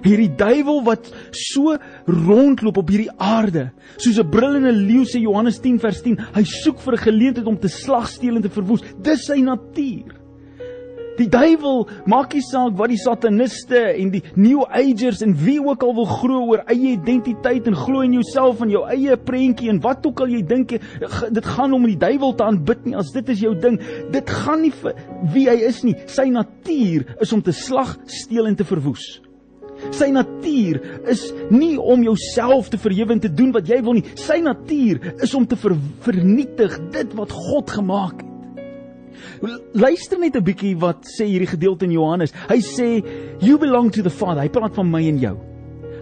Hierdie 0.03 0.31
duiwel 0.39 0.83
wat 0.87 1.09
so 1.35 1.75
rondloop 2.07 2.79
op 2.83 2.91
hierdie 2.93 3.11
aarde, 3.19 3.71
soos 3.97 4.19
'n 4.19 4.31
brullende 4.31 4.73
leeu 4.73 5.05
sê 5.05 5.21
Johannes 5.23 5.59
10 5.59 5.79
vers 5.79 6.03
10, 6.03 6.19
hy 6.35 6.45
soek 6.45 6.79
vir 6.81 6.95
'n 6.95 7.07
geleentheid 7.07 7.47
om 7.47 7.59
te 7.59 7.69
slag, 7.69 8.09
steel 8.09 8.37
en 8.37 8.43
te 8.43 8.49
verwoes. 8.49 8.83
Dis 9.03 9.27
sy 9.27 9.41
natuur. 9.41 10.18
Die 11.19 11.27
duiwel 11.31 11.83
maak 12.07 12.35
nie 12.37 12.45
saak 12.47 12.77
wat 12.79 12.93
die 12.93 13.01
sataniste 13.01 13.81
en 13.91 14.13
die 14.13 14.23
new 14.39 14.63
agers 14.65 15.23
en 15.27 15.35
wie 15.41 15.59
ook 15.59 15.83
al 15.83 15.97
wil 15.97 16.07
glo 16.07 16.45
oor 16.53 16.63
eie 16.71 16.95
identiteit 16.95 17.67
en 17.67 17.79
glo 17.79 18.05
in 18.07 18.15
jouself 18.21 18.63
en 18.63 18.71
jou 18.71 18.85
eie 18.87 19.17
prentjie 19.19 19.73
en 19.73 19.81
wat 19.83 20.07
ook 20.07 20.23
al 20.23 20.37
jy 20.37 20.45
dink 20.47 20.77
dit 20.79 21.51
gaan 21.57 21.75
om 21.75 21.89
die 21.89 21.99
duiwel 21.99 22.37
te 22.39 22.47
aanbid 22.47 22.87
nie. 22.87 22.95
As 22.99 23.11
dit 23.15 23.35
is 23.35 23.43
jou 23.43 23.55
ding 23.59 23.81
dit 24.15 24.35
gaan 24.45 24.63
nie 24.63 24.75
vir 24.75 24.95
wie 25.35 25.49
hy 25.51 25.59
is 25.67 25.83
nie. 25.87 25.97
Sy 26.07 26.29
natuur 26.31 27.09
is 27.19 27.35
om 27.35 27.43
te 27.43 27.55
slag 27.57 27.97
steel 28.07 28.47
en 28.47 28.59
te 28.59 28.67
verwoes. 28.69 29.19
Sy 29.95 30.09
natuur 30.15 30.81
is 31.11 31.29
nie 31.55 31.77
om 31.79 32.03
jouself 32.07 32.71
te 32.71 32.79
verhewe 32.83 33.15
en 33.15 33.23
te 33.23 33.31
doen 33.31 33.53
wat 33.55 33.69
jy 33.71 33.83
wil 33.83 33.99
nie. 33.99 34.07
Sy 34.19 34.41
natuur 34.43 35.19
is 35.23 35.35
om 35.39 35.47
te 35.47 35.59
ver, 35.59 35.77
vernietig 36.07 36.79
dit 36.95 37.15
wat 37.19 37.35
God 37.35 37.79
gemaak 37.79 38.19
het 38.23 38.28
Luister 39.75 40.19
net 40.19 40.37
'n 40.37 40.45
bietjie 40.45 40.77
wat 40.81 41.05
sê 41.05 41.27
hierdie 41.27 41.49
gedeelte 41.49 41.85
in 41.85 41.93
Johannes. 41.93 42.33
Hy 42.49 42.59
sê 42.59 43.05
you 43.41 43.59
belong 43.59 43.91
to 43.91 44.03
the 44.03 44.11
Father. 44.11 44.43
Hy 44.43 44.49
praat 44.49 44.75
van 44.75 44.91
my 44.91 45.03
en 45.07 45.19
jou. 45.19 45.37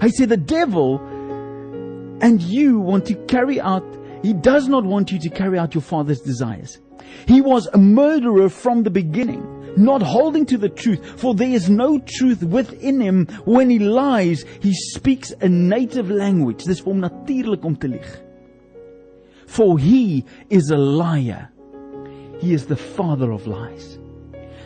Hy 0.01 0.09
sê 0.09 0.29
the 0.29 0.37
devil 0.37 1.01
and 2.21 2.43
you 2.43 2.81
want 2.81 3.05
to 3.07 3.15
carry 3.27 3.61
out 3.61 3.85
he 4.23 4.33
does 4.33 4.67
not 4.69 4.85
want 4.85 5.13
you 5.13 5.19
to 5.21 5.29
carry 5.29 5.59
out 5.59 5.75
your 5.75 5.83
father's 5.83 6.21
desires. 6.21 6.81
He 7.27 7.41
was 7.41 7.69
a 7.73 7.79
murderer 7.79 8.49
from 8.49 8.83
the 8.83 8.91
beginning, 8.91 9.75
not 9.77 10.03
holding 10.03 10.45
to 10.47 10.59
the 10.59 10.69
truth, 10.69 11.21
for 11.21 11.35
there 11.35 11.51
is 11.51 11.71
no 11.71 11.99
truth 12.01 12.43
within 12.43 13.01
him. 13.01 13.27
When 13.45 13.71
he 13.71 13.79
lies, 13.79 14.45
he 14.61 14.75
speaks 14.75 15.33
a 15.41 15.49
native 15.49 16.11
language. 16.11 16.65
Dis 16.65 16.81
vir 16.81 16.93
hom 16.93 17.05
natuurlik 17.05 17.65
om 17.65 17.77
te 17.77 17.89
lieg. 17.89 18.09
For 19.47 19.79
he 19.79 20.25
is 20.51 20.71
a 20.71 20.77
liar 20.77 21.51
He 22.41 22.53
is 22.53 22.67
the 22.67 22.77
father 22.77 23.33
of 23.33 23.47
lies. 23.47 23.99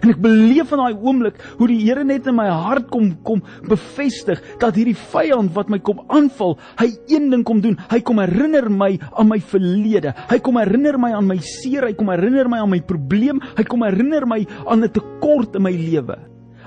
En 0.00 0.12
ek 0.14 0.20
beleef 0.22 0.70
in 0.72 0.80
daai 0.80 0.96
oomblik 0.96 1.40
hoe 1.58 1.68
die 1.68 1.80
Here 1.82 2.04
net 2.08 2.28
in 2.30 2.36
my 2.38 2.46
hart 2.48 2.88
kom 2.92 3.12
kom 3.26 3.42
bevestig 3.68 4.40
dat 4.62 4.78
hierdie 4.78 4.96
vyand 4.96 5.52
wat 5.56 5.68
my 5.72 5.80
kom 5.84 6.00
aanval, 6.08 6.56
hy 6.80 6.88
een 7.12 7.28
ding 7.32 7.44
kom 7.46 7.60
doen. 7.64 7.76
Hy 7.90 8.00
kom 8.06 8.22
herinner 8.22 8.70
my 8.72 8.94
aan 9.10 9.28
my 9.28 9.40
verlede. 9.52 10.14
Hy 10.30 10.40
kom 10.44 10.60
herinner 10.60 10.96
my 11.00 11.12
aan 11.16 11.28
my 11.28 11.36
seer, 11.44 11.90
hy 11.90 11.94
kom 11.98 12.12
herinner 12.12 12.48
my 12.48 12.62
aan 12.64 12.72
my 12.72 12.80
probleem, 12.86 13.42
hy 13.58 13.66
kom 13.68 13.84
herinner 13.84 14.26
my 14.28 14.40
aan 14.66 14.84
'n 14.84 14.92
tekort 14.92 15.56
in 15.56 15.62
my 15.68 15.72
lewe. 15.72 16.16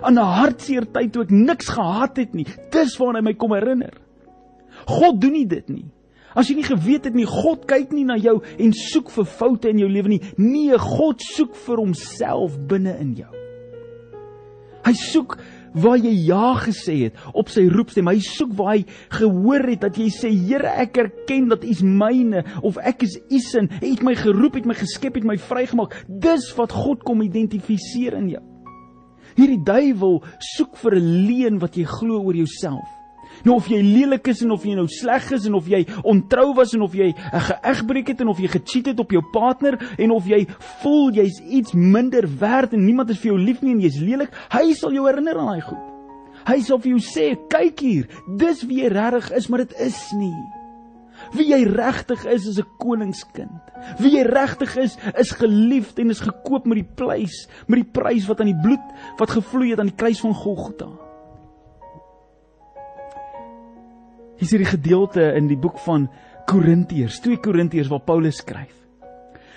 Aan 0.03 0.19
'n 0.19 0.33
hartseer 0.37 0.85
tyd 0.85 1.13
toe 1.13 1.23
ek 1.23 1.31
niks 1.31 1.69
gehad 1.69 2.17
het 2.17 2.33
nie. 2.33 2.45
Dis 2.71 2.97
waarna 2.99 3.19
hy 3.19 3.25
my 3.25 3.33
kom 3.33 3.51
herinner. 3.51 3.93
God 4.85 5.21
doen 5.21 5.33
nie 5.33 5.47
dit 5.47 5.69
nie. 5.69 5.85
As 6.35 6.49
jy 6.49 6.57
nie 6.57 6.67
geweet 6.67 7.05
het 7.09 7.15
nie, 7.17 7.27
God 7.29 7.67
kyk 7.69 7.93
nie 7.93 8.05
na 8.05 8.17
jou 8.17 8.39
en 8.41 8.73
soek 8.73 9.11
vir 9.13 9.25
foute 9.25 9.69
in 9.69 9.83
jou 9.83 9.89
lewe 9.89 10.15
nie. 10.15 10.21
Nee, 10.37 10.77
God 10.81 11.21
soek 11.21 11.55
vir 11.65 11.81
homself 11.83 12.57
binne 12.69 12.95
in 13.01 13.13
jou. 13.21 13.29
Hy 14.83 14.93
soek 14.99 15.37
waar 15.73 15.97
jy 15.97 16.11
ja 16.27 16.53
gesê 16.61 16.95
het 17.05 17.21
op 17.33 17.49
sy 17.51 17.65
roepstem. 17.71 18.09
Hy 18.11 18.19
soek 18.23 18.53
waar 18.57 18.75
hy 18.75 18.83
gehoor 19.17 19.67
het 19.71 19.85
dat 19.85 19.97
jy 19.97 20.09
sê, 20.13 20.31
Here, 20.33 20.69
ek 20.83 20.99
erken 21.01 21.49
dat 21.53 21.63
U 21.65 21.69
is 21.71 21.83
myne 21.85 22.43
of 22.61 22.77
ek 22.81 23.05
is 23.07 23.17
U 23.23 23.39
se. 23.41 23.63
U 23.63 23.85
het 23.85 24.03
my 24.05 24.15
geroep, 24.19 24.59
het 24.59 24.69
my 24.69 24.77
geskep, 24.77 25.17
het 25.19 25.27
my 25.27 25.37
vrygemaak. 25.41 25.95
Dis 26.07 26.49
wat 26.57 26.75
God 26.75 27.05
kom 27.07 27.23
identifiseer 27.25 28.17
in 28.19 28.33
jou. 28.35 28.43
Hierdie 29.33 29.63
duiwel 29.65 30.19
soek 30.55 30.77
vir 30.77 30.95
'n 30.99 31.25
leuen 31.25 31.59
wat 31.59 31.77
jy 31.77 31.85
glo 31.85 32.21
oor 32.21 32.35
jouself. 32.35 33.02
Nou 33.43 33.57
of 33.59 33.67
jy 33.67 33.81
lelik 33.83 34.27
is 34.31 34.41
en 34.45 34.53
of 34.55 34.63
jy 34.63 34.75
nou 34.77 34.87
sleg 34.87 35.31
is 35.35 35.47
en 35.49 35.57
of 35.57 35.67
jy 35.67 35.81
ontrou 36.07 36.53
was 36.55 36.73
en 36.73 36.85
of 36.85 36.93
jy 36.95 37.11
'n 37.11 37.45
geëgbreek 37.49 38.07
het 38.07 38.21
en 38.21 38.27
of 38.27 38.39
jy 38.39 38.47
gecheat 38.47 38.85
het 38.85 38.99
op 38.99 39.11
jou 39.11 39.21
partner 39.33 39.75
en 39.97 40.11
of 40.11 40.25
jy 40.25 40.45
voel 40.81 41.11
jy's 41.11 41.41
iets 41.49 41.73
minder 41.73 42.23
werd 42.39 42.73
en 42.73 42.85
niemand 42.85 43.09
is 43.09 43.19
vir 43.19 43.33
jou 43.33 43.39
lief 43.39 43.61
nie 43.61 43.73
en 43.73 43.81
jy's 43.81 43.99
lelik, 43.99 44.31
hy 44.49 44.73
sal 44.73 44.93
jou 44.93 45.05
herinner 45.05 45.37
aan 45.37 45.47
daai 45.47 45.61
goed. 45.61 45.93
Hy 46.45 46.59
sal 46.59 46.79
vir 46.79 46.91
jou 46.91 46.99
sê, 46.99 47.37
"Kyk 47.49 47.79
hier, 47.79 48.07
dis 48.37 48.63
wie 48.63 48.83
jy 48.83 48.87
regtig 48.87 49.31
is, 49.31 49.49
maar 49.49 49.59
dit 49.59 49.73
is 49.79 50.13
nie." 50.13 50.35
Wie 51.31 51.47
jy 51.47 51.63
regtig 51.63 52.25
is 52.25 52.47
is 52.47 52.59
'n 52.59 52.65
koningskind. 52.79 53.61
Wie 53.99 54.11
jy 54.11 54.23
regtig 54.23 54.77
is 54.77 54.97
is 55.17 55.31
geliefd 55.31 55.99
en 55.99 56.09
is 56.09 56.19
gekoop 56.19 56.65
met 56.65 56.77
die 56.77 56.89
prys, 56.95 57.47
met 57.67 57.79
die 57.79 57.91
prys 58.01 58.27
wat 58.27 58.39
aan 58.39 58.51
die 58.51 58.61
bloed 58.61 59.17
wat 59.17 59.29
gevloei 59.29 59.69
het 59.69 59.79
aan 59.79 59.91
die 59.91 59.95
kruis 59.95 60.19
van 60.19 60.33
Golgotha. 60.33 61.12
Hier 64.43 64.49
is 64.49 64.57
hierdie 64.57 64.73
gedeelte 64.75 65.23
in 65.39 65.45
die 65.47 65.55
boek 65.55 65.77
van 65.85 66.09
Korintiërs, 66.51 67.21
2 67.23 67.37
Korintiërs 67.39 67.87
waar 67.87 68.01
Paulus 68.03 68.41
skryf. 68.41 68.73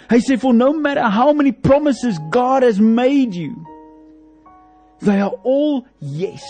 Hy 0.06 0.18
sê 0.22 0.36
for 0.38 0.54
no 0.54 0.68
matter 0.78 1.08
how 1.10 1.32
many 1.34 1.50
promises 1.50 2.20
God 2.30 2.62
has 2.62 2.78
made 2.78 3.34
you, 3.34 3.56
they 5.02 5.18
are 5.18 5.34
all 5.42 5.82
yes. 5.98 6.46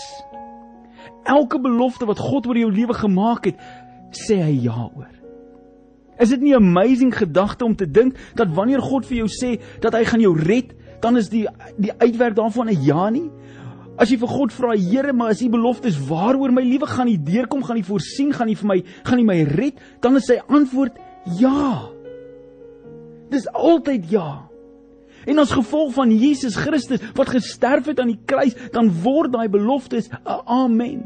Elke 1.25 1.57
belofte 1.57 2.05
wat 2.05 2.21
God 2.21 2.45
oor 2.45 2.61
jou 2.61 2.69
lewe 2.69 2.93
gemaak 2.99 3.49
het, 3.49 3.65
sê 4.13 4.37
hy 4.43 4.53
ja 4.67 4.85
oor. 4.85 5.09
Is 6.21 6.29
dit 6.29 6.45
nie 6.45 6.53
'n 6.53 6.61
amazing 6.61 7.17
gedagte 7.17 7.65
om 7.65 7.73
te 7.73 7.89
dink 7.89 8.21
dat 8.35 8.53
wanneer 8.53 8.85
God 8.85 9.09
vir 9.09 9.25
jou 9.25 9.29
sê 9.33 9.57
dat 9.81 9.97
hy 9.97 10.03
gaan 10.03 10.21
jou 10.21 10.37
red, 10.37 10.77
dan 11.01 11.17
is 11.17 11.29
die 11.29 11.47
die 11.79 11.93
uitwerk 11.97 12.35
daarvan 12.35 12.69
'n 12.69 12.85
ja 12.85 13.09
nie? 13.09 13.31
As 13.97 14.11
jy 14.11 14.17
vir 14.21 14.29
God 14.29 14.53
vra, 14.53 14.75
Here, 14.77 15.13
maar 15.13 15.33
as 15.33 15.41
U 15.41 15.49
beloftes 15.49 15.97
waaroor 16.09 16.53
my 16.53 16.61
lewe 16.61 16.85
gaan 16.89 17.09
nie 17.09 17.17
deurkom, 17.17 17.63
gaan 17.65 17.79
U 17.81 17.85
voorsien, 17.87 18.33
gaan 18.33 18.49
U 18.49 18.55
vir 18.55 18.69
my 18.69 18.79
gaan 19.03 19.21
U 19.21 19.25
my 19.25 19.39
red, 19.49 19.79
dan 20.01 20.19
is 20.19 20.29
sy 20.29 20.37
antwoord 20.45 20.99
ja. 21.39 21.89
Dis 23.33 23.47
altyd 23.51 24.05
ja. 24.13 24.47
En 25.27 25.41
as 25.41 25.51
gevolg 25.51 25.95
van 25.97 26.13
Jesus 26.13 26.55
Christus 26.55 27.01
wat 27.17 27.33
gesterf 27.33 27.89
het 27.89 27.99
aan 27.99 28.13
die 28.13 28.21
kruis, 28.29 28.55
dan 28.71 28.93
word 29.03 29.33
daai 29.33 29.49
beloftes 29.51 30.09
'n 30.13 30.41
amen. 30.45 31.01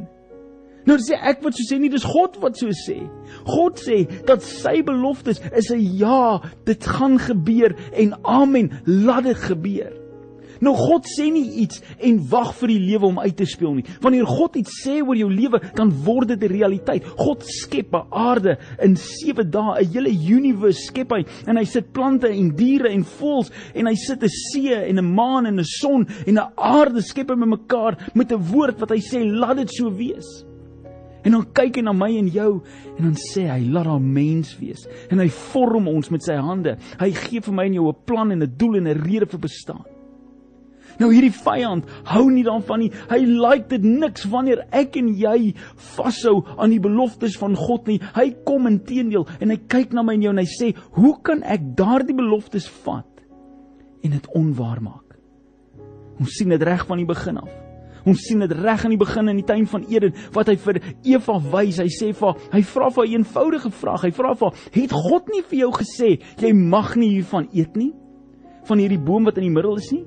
Nou 0.85 0.97
sê 0.97 1.13
ek 1.13 1.43
wat 1.45 1.53
so 1.53 1.63
sê 1.63 1.79
nie, 1.79 1.89
dis 1.89 2.03
God 2.03 2.37
wat 2.41 2.57
so 2.57 2.67
sê. 2.67 2.97
God 3.45 3.79
sê 3.79 4.25
dat 4.25 4.41
sy 4.41 4.81
beloftes 4.81 5.41
is 5.53 5.71
'n 5.71 5.97
ja, 5.97 6.41
dit 6.65 6.83
gaan 6.83 7.19
gebeur 7.19 7.75
en 7.93 8.13
amen, 8.23 8.71
laat 8.85 9.23
dit 9.23 9.37
gebeur. 9.37 10.00
Nou 10.61 10.75
God 10.77 11.07
sê 11.09 11.27
nie 11.33 11.63
iets 11.63 11.81
en 12.05 12.19
wag 12.29 12.53
vir 12.59 12.73
die 12.75 12.81
lewe 12.83 13.09
om 13.09 13.19
uit 13.19 13.35
te 13.37 13.47
speel 13.49 13.79
nie. 13.79 13.85
Wanneer 14.01 14.29
God 14.29 14.59
iets 14.61 14.81
sê 14.83 14.99
oor 15.01 15.17
jou 15.17 15.29
lewe, 15.31 15.59
dan 15.77 15.89
word 16.05 16.33
dit 16.33 16.43
'n 16.43 16.53
realiteit. 16.53 17.05
God 17.17 17.43
skep 17.43 17.93
'n 17.95 18.07
aarde 18.11 18.57
in 18.79 18.95
7 18.95 19.49
dae, 19.49 19.81
'n 19.81 19.91
hele 19.93 20.11
universe 20.11 20.85
skep 20.85 21.11
hy 21.11 21.25
en 21.47 21.57
hy 21.57 21.65
sit 21.65 21.91
plante 21.91 22.27
en 22.27 22.55
diere 22.55 22.89
en 22.89 23.03
voëls 23.03 23.51
en 23.75 23.87
hy 23.87 23.95
sit 23.95 24.23
'n 24.23 24.29
see 24.29 24.73
en 24.73 24.99
'n 24.99 25.15
maan 25.15 25.45
en 25.45 25.59
'n 25.59 25.65
son 25.65 26.07
en 26.27 26.37
'n 26.37 26.51
aarde 26.55 27.01
skep 27.01 27.29
hy 27.29 27.35
met 27.35 27.59
mekaar 27.59 27.97
met 28.13 28.31
'n 28.31 28.51
woord 28.51 28.79
wat 28.79 28.91
hy 28.91 28.99
sê 28.99 29.25
laat 29.25 29.57
dit 29.57 29.69
so 29.69 29.89
wees. 29.89 30.45
En 31.23 31.31
dan 31.31 31.45
kyk 31.53 31.75
hy 31.75 31.81
na 31.81 31.93
my 31.93 32.09
en 32.17 32.27
jou 32.27 32.61
en 32.97 33.03
dan 33.03 33.15
sê 33.15 33.45
hy 33.49 33.69
laat 33.69 33.85
daar 33.85 34.01
mens 34.01 34.57
wees 34.59 34.87
en 35.09 35.19
hy 35.19 35.29
vorm 35.29 35.87
ons 35.87 36.09
met 36.09 36.23
sy 36.23 36.33
hande. 36.33 36.77
Hy 36.99 37.11
gee 37.11 37.41
vir 37.41 37.53
my 37.53 37.65
en 37.65 37.73
jou 37.73 37.89
'n 37.89 38.05
plan 38.05 38.31
en 38.31 38.41
'n 38.41 38.53
doel 38.57 38.77
en 38.77 38.87
'n 38.87 39.03
rede 39.03 39.25
vir 39.25 39.39
bestaan. 39.39 39.85
Nou 41.01 41.09
hierdie 41.09 41.33
vyand 41.33 41.87
hou 42.11 42.25
nie 42.29 42.43
daarvan 42.45 42.83
nie. 42.83 42.91
Hy 43.09 43.19
like 43.25 43.71
dit 43.71 43.85
niks 43.85 44.27
wanneer 44.29 44.65
ek 44.75 44.99
en 45.01 45.09
jy 45.17 45.53
vashou 45.95 46.41
aan 46.57 46.73
die 46.75 46.81
beloftes 46.83 47.37
van 47.41 47.57
God 47.57 47.89
nie. 47.89 47.97
Hy 48.13 48.27
kom 48.45 48.69
intedeel 48.69 49.25
en 49.39 49.53
hy 49.53 49.57
kyk 49.71 49.95
na 49.97 50.05
my 50.05 50.17
en 50.19 50.27
jou 50.27 50.33
en 50.35 50.43
hy 50.43 50.49
sê, 50.49 50.75
"Hoe 50.93 51.15
kan 51.23 51.41
ek 51.43 51.75
daardie 51.75 52.15
beloftes 52.15 52.67
vat 52.85 53.09
en 54.03 54.11
dit 54.11 54.27
onwaar 54.35 54.81
maak?" 54.81 55.17
Ons 56.19 56.37
sien 56.37 56.49
dit 56.49 56.61
reg 56.61 56.85
van 56.85 56.97
die 56.97 57.05
begin 57.05 57.37
af. 57.37 57.49
Ons 58.05 58.21
sien 58.21 58.39
dit 58.39 58.51
reg 58.51 58.85
aan 58.85 58.91
die 58.91 58.97
begin 58.97 59.29
in 59.29 59.37
die 59.37 59.45
tuin 59.45 59.65
van 59.65 59.85
Eden 59.89 60.13
wat 60.33 60.47
hy 60.47 60.55
vir 60.55 60.81
Eva 61.03 61.39
wys. 61.39 61.77
Hy 61.77 61.87
sê 61.87 62.13
vir 62.13 62.27
haar, 62.27 62.37
hy 62.51 62.61
vra 62.61 62.89
vir 62.89 63.05
'n 63.05 63.13
eenvoudige 63.13 63.71
vraag. 63.71 64.01
Hy 64.01 64.11
vra 64.11 64.33
vir 64.35 64.49
haar, 64.49 64.57
"Het 64.71 64.91
God 64.91 65.27
nie 65.29 65.41
vir 65.41 65.59
jou 65.59 65.71
gesê 65.71 66.21
jy 66.41 66.53
mag 66.53 66.95
nie 66.95 67.09
hiervan 67.09 67.47
eet 67.53 67.75
nie? 67.75 67.93
Van 68.65 68.77
hierdie 68.77 69.03
boom 69.03 69.25
wat 69.25 69.37
in 69.37 69.43
die 69.43 69.49
middel 69.49 69.77
is 69.77 69.91
nie?" 69.91 70.05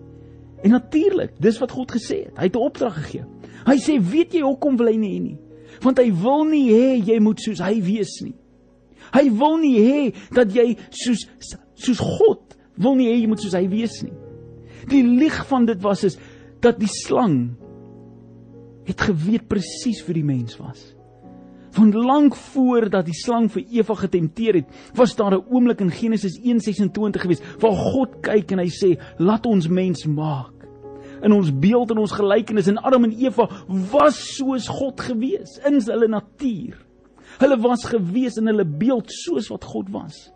En 0.64 0.71
natuurlik, 0.71 1.35
dis 1.38 1.59
wat 1.61 1.75
God 1.76 1.92
gesê 1.92 2.25
het. 2.25 2.37
Hy 2.38 2.49
het 2.49 2.56
'n 2.56 2.66
opdrag 2.66 2.94
gegee. 2.94 3.25
Hy 3.66 3.76
sê, 3.76 4.00
"Weet 4.00 4.33
jy 4.33 4.40
hoekom 4.40 4.76
wil 4.76 4.87
hy 4.87 4.97
nie 4.97 5.18
hê 5.18 5.23
nie? 5.23 5.38
Want 5.83 5.99
hy 5.99 6.12
wil 6.12 6.44
nie 6.44 6.71
hê 6.71 7.02
jy 7.04 7.18
moet 7.21 7.40
soos 7.40 7.59
hy 7.59 7.80
wees 7.83 8.21
nie. 8.23 8.35
Hy 9.12 9.30
wil 9.30 9.59
nie 9.59 9.78
hê 9.78 10.14
dat 10.35 10.52
jy 10.54 10.76
soos 10.90 11.26
soos 11.75 12.00
God 12.00 12.56
wil 12.80 12.94
nie 12.94 13.09
hê 13.11 13.21
jy 13.21 13.28
moet 13.30 13.42
soos 13.42 13.56
hy 13.56 13.66
wees 13.68 14.02
nie. 14.02 14.12
Die 14.90 15.02
lig 15.02 15.37
van 15.47 15.66
dit 15.66 15.80
was 15.83 16.04
is 16.04 16.18
dat 16.61 16.78
die 16.80 16.90
slang 16.90 17.56
het 18.87 19.00
geweet 19.00 19.49
presies 19.49 20.02
vir 20.06 20.14
die 20.14 20.26
mens 20.26 20.59
was. 20.61 20.94
Van 21.75 21.90
lank 21.90 22.37
voor 22.37 22.87
dat 22.88 23.06
die 23.09 23.16
slang 23.16 23.49
vir 23.50 23.64
Eva 23.80 23.97
getempteer 23.99 24.61
het, 24.61 24.66
was 24.94 25.16
daar 25.16 25.35
'n 25.35 25.44
oomblik 25.50 25.80
in 25.80 25.90
Genesis 25.90 26.38
1:26 26.38 27.23
gewees 27.23 27.42
waar 27.59 27.75
God 27.75 28.23
kyk 28.23 28.52
en 28.52 28.59
hy 28.59 28.68
sê, 28.68 28.99
"Laat 29.18 29.47
ons 29.47 29.68
mens 29.68 30.06
maak 30.06 30.53
in 31.25 31.33
ons 31.33 31.50
beeld 31.50 31.90
en 31.90 32.02
ons 32.04 32.16
gelykenis." 32.19 32.69
En 32.69 32.83
Adam 32.85 33.04
en 33.04 33.16
Eva 33.19 33.49
was 33.93 34.19
soos 34.37 34.69
God 34.69 35.00
gewees 35.00 35.59
in 35.66 35.81
hulle 35.81 36.09
natuur. 36.09 36.76
Hulle 37.38 37.59
was 37.61 37.85
gewees 37.90 38.37
in 38.38 38.47
hulle 38.47 38.64
beeld 38.64 39.11
soos 39.11 39.49
wat 39.50 39.64
God 39.64 39.90
was. 39.90 40.31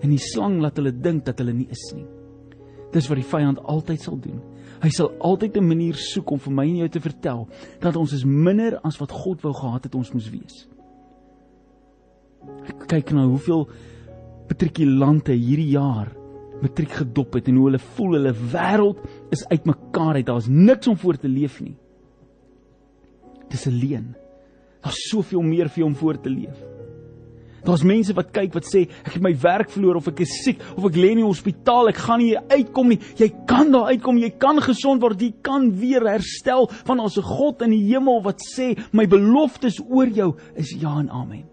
En 0.00 0.10
die 0.10 0.22
slang 0.22 0.60
laat 0.62 0.78
hulle 0.78 0.92
dink 0.94 1.26
dat 1.26 1.38
hulle 1.42 1.52
nie 1.52 1.68
is 1.70 1.92
nie. 1.94 2.06
Dis 2.94 3.08
wat 3.10 3.20
die 3.20 3.26
vyand 3.28 3.60
altyd 3.68 4.00
sal 4.00 4.16
doen. 4.16 4.40
Hy 4.78 4.90
sal 4.94 5.10
altyd 5.20 5.56
'n 5.56 5.68
manier 5.68 5.94
soek 5.94 6.30
om 6.30 6.38
vir 6.38 6.52
my 6.52 6.64
en 6.64 6.76
jou 6.76 6.88
te 6.88 7.00
vertel 7.00 7.48
dat 7.80 7.96
ons 7.96 8.12
is 8.12 8.24
minder 8.24 8.78
as 8.84 8.98
wat 9.00 9.10
God 9.10 9.42
wou 9.42 9.52
gehad 9.52 9.84
het 9.84 9.94
ons 9.94 10.12
moes 10.12 10.30
wees. 10.30 10.68
Ek 12.68 12.86
kyk 12.88 13.12
nou 13.12 13.28
hoeveel 13.28 13.68
matrikulante 14.48 15.32
hierdie 15.32 15.72
jaar 15.72 16.08
matriek 16.62 16.92
gedop 17.00 17.36
het 17.38 17.48
en 17.48 17.58
hoe 17.58 17.66
hulle 17.68 17.82
voel 17.96 18.16
hulle 18.18 18.32
wêreld 18.52 19.02
is 19.34 19.44
uitmekaar 19.48 20.20
uit. 20.20 20.26
Daar's 20.26 20.48
niks 20.48 20.88
om 20.90 20.96
voor 20.96 21.18
te 21.18 21.28
leef 21.28 21.60
nie. 21.60 21.76
Dis 23.48 23.66
'n 23.66 23.78
leuen. 23.78 24.16
Daar's 24.82 25.08
soveel 25.08 25.42
meer 25.42 25.68
vir 25.68 25.82
jou 25.82 25.88
om 25.88 25.96
voor 25.96 26.20
te 26.20 26.30
leef. 26.30 26.58
Daar's 27.64 27.82
mense 27.82 28.14
wat 28.14 28.30
kyk 28.32 28.54
wat 28.54 28.64
sê 28.64 28.84
ek 29.04 29.16
het 29.16 29.22
my 29.22 29.34
werk 29.42 29.70
verloor 29.70 29.96
of 29.96 30.08
ek 30.08 30.20
is 30.20 30.34
siek 30.44 30.62
of 30.76 30.86
ek 30.88 30.96
lê 30.96 31.10
in 31.10 31.22
die 31.22 31.26
hospitaal, 31.26 31.90
ek 31.90 31.96
gaan 31.96 32.22
nie 32.22 32.36
uitkom 32.36 32.88
nie. 32.88 33.00
Jy 33.18 33.28
kan 33.46 33.72
daar 33.72 33.90
uitkom, 33.92 34.20
jy 34.22 34.30
kan 34.30 34.60
gesond 34.62 35.02
word, 35.02 35.20
jy 35.20 35.34
kan 35.42 35.70
weer 35.80 36.06
herstel 36.06 36.68
van 36.86 37.00
ons 37.00 37.18
God 37.18 37.62
in 37.66 37.74
die 37.74 37.84
hemel 37.90 38.22
wat 38.22 38.40
sê 38.40 38.78
my 38.92 39.06
beloftes 39.10 39.80
oor 39.84 40.06
jou 40.06 40.36
is 40.54 40.70
ja 40.78 40.94
en 41.02 41.10
amen. 41.10 41.44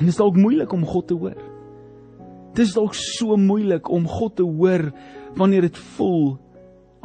En 0.00 0.06
dit 0.06 0.14
is 0.14 0.16
dalk 0.16 0.36
moeilik 0.40 0.72
om 0.72 0.86
God 0.88 1.10
te 1.10 1.14
hoor. 1.14 1.49
Dit 2.54 2.66
is 2.66 2.74
dalk 2.74 2.96
so 2.98 3.36
moeilik 3.38 3.88
om 3.90 4.08
God 4.10 4.36
te 4.40 4.46
hoor 4.46 4.90
wanneer 5.38 5.68
dit 5.68 5.78
voel 5.96 6.38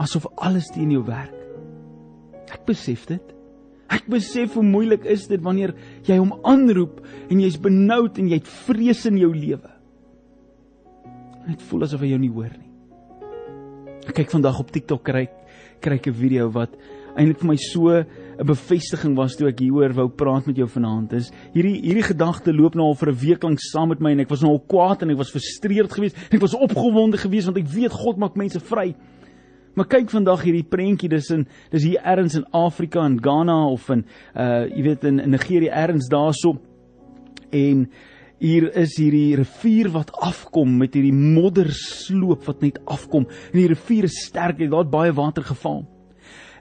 asof 0.01 0.25
alles 0.41 0.71
teen 0.73 0.91
jou 0.91 1.03
werk. 1.05 1.35
Ek 2.51 2.65
besef 2.67 3.05
dit. 3.09 3.33
Ek 3.93 4.07
besef 4.09 4.55
hoe 4.57 4.65
moeilik 4.65 5.05
is 5.09 5.27
dit 5.29 5.41
wanneer 5.45 5.75
jy 6.07 6.17
hom 6.17 6.33
aanroep 6.47 7.03
en 7.29 7.41
jy's 7.41 7.59
benoud 7.61 8.17
en 8.17 8.29
jy 8.31 8.39
het 8.41 8.51
vrees 8.65 9.05
in 9.05 9.19
jou 9.21 9.31
lewe. 9.33 9.71
Dit 11.45 11.61
voel 11.69 11.85
asof 11.85 12.01
hy 12.01 12.15
jou 12.15 12.21
nie 12.21 12.33
hoor 12.33 12.49
nie. 12.49 12.71
Ek 14.05 14.17
kyk 14.21 14.33
vandag 14.33 14.59
op 14.61 14.73
TikTok 14.73 15.05
kry 15.05 15.27
kry 15.83 15.99
ek 15.99 16.07
'n 16.07 16.17
video 16.17 16.49
wat 16.49 16.73
eintlik 17.15 17.39
vir 17.39 17.47
my 17.47 17.57
so 17.57 18.03
'n 18.39 18.45
bevestiging 18.45 19.15
was 19.15 19.35
toe 19.35 19.47
ek 19.47 19.59
hieroor 19.59 19.93
wou 19.93 20.07
praat 20.09 20.45
met 20.45 20.57
jou 20.57 20.67
vanaand. 20.67 21.13
Is 21.13 21.31
hierdie 21.53 21.81
hierdie 21.81 22.03
gedagte 22.03 22.53
loop 22.53 22.75
nou 22.75 22.87
al 22.87 22.95
vir 22.95 23.09
'n 23.09 23.19
week 23.19 23.43
lank 23.43 23.59
saam 23.59 23.89
met 23.89 23.99
my 23.99 24.11
en 24.11 24.19
ek 24.19 24.29
was 24.29 24.41
nou 24.41 24.51
al 24.51 24.63
kwaad 24.67 25.01
en 25.01 25.11
ek 25.11 25.17
was 25.17 25.31
frustreerd 25.31 25.91
geweest. 25.91 26.17
Ek 26.31 26.41
was 26.41 26.53
opgewonde 26.53 27.17
geweest 27.17 27.45
want 27.45 27.57
ek 27.57 27.67
weet 27.67 27.91
God 27.91 28.17
maak 28.17 28.35
mense 28.35 28.59
vry. 28.59 28.95
Maar 29.75 29.85
kyk 29.87 30.09
vandag 30.09 30.43
hierdie 30.43 30.63
prentjie, 30.63 31.09
dis 31.09 31.29
in 31.31 31.47
dis 31.71 31.83
hier 31.83 31.99
ergens 32.03 32.35
in 32.35 32.45
Afrika 32.51 33.05
in 33.05 33.19
Ghana 33.21 33.67
of 33.67 33.89
in 33.89 34.05
uh 34.35 34.65
jy 34.67 34.83
weet 34.83 35.03
in, 35.03 35.19
in 35.19 35.29
Nigerië 35.31 35.69
ergens 35.69 36.07
daarso. 36.07 36.57
En 37.51 37.89
hier 38.39 38.69
is 38.75 38.97
hierdie 38.99 39.35
rivier 39.39 39.89
wat 39.93 40.11
afkom 40.11 40.77
met 40.77 40.93
hierdie 40.93 41.15
moddersloop 41.15 42.45
wat 42.45 42.61
net 42.61 42.79
afkom. 42.85 43.27
En 43.51 43.59
die 43.59 43.67
rivier 43.71 44.07
is 44.09 44.25
sterk, 44.25 44.57
dit 44.57 44.71
het 44.71 44.91
baie 44.91 45.13
water 45.15 45.43
geval. 45.43 45.85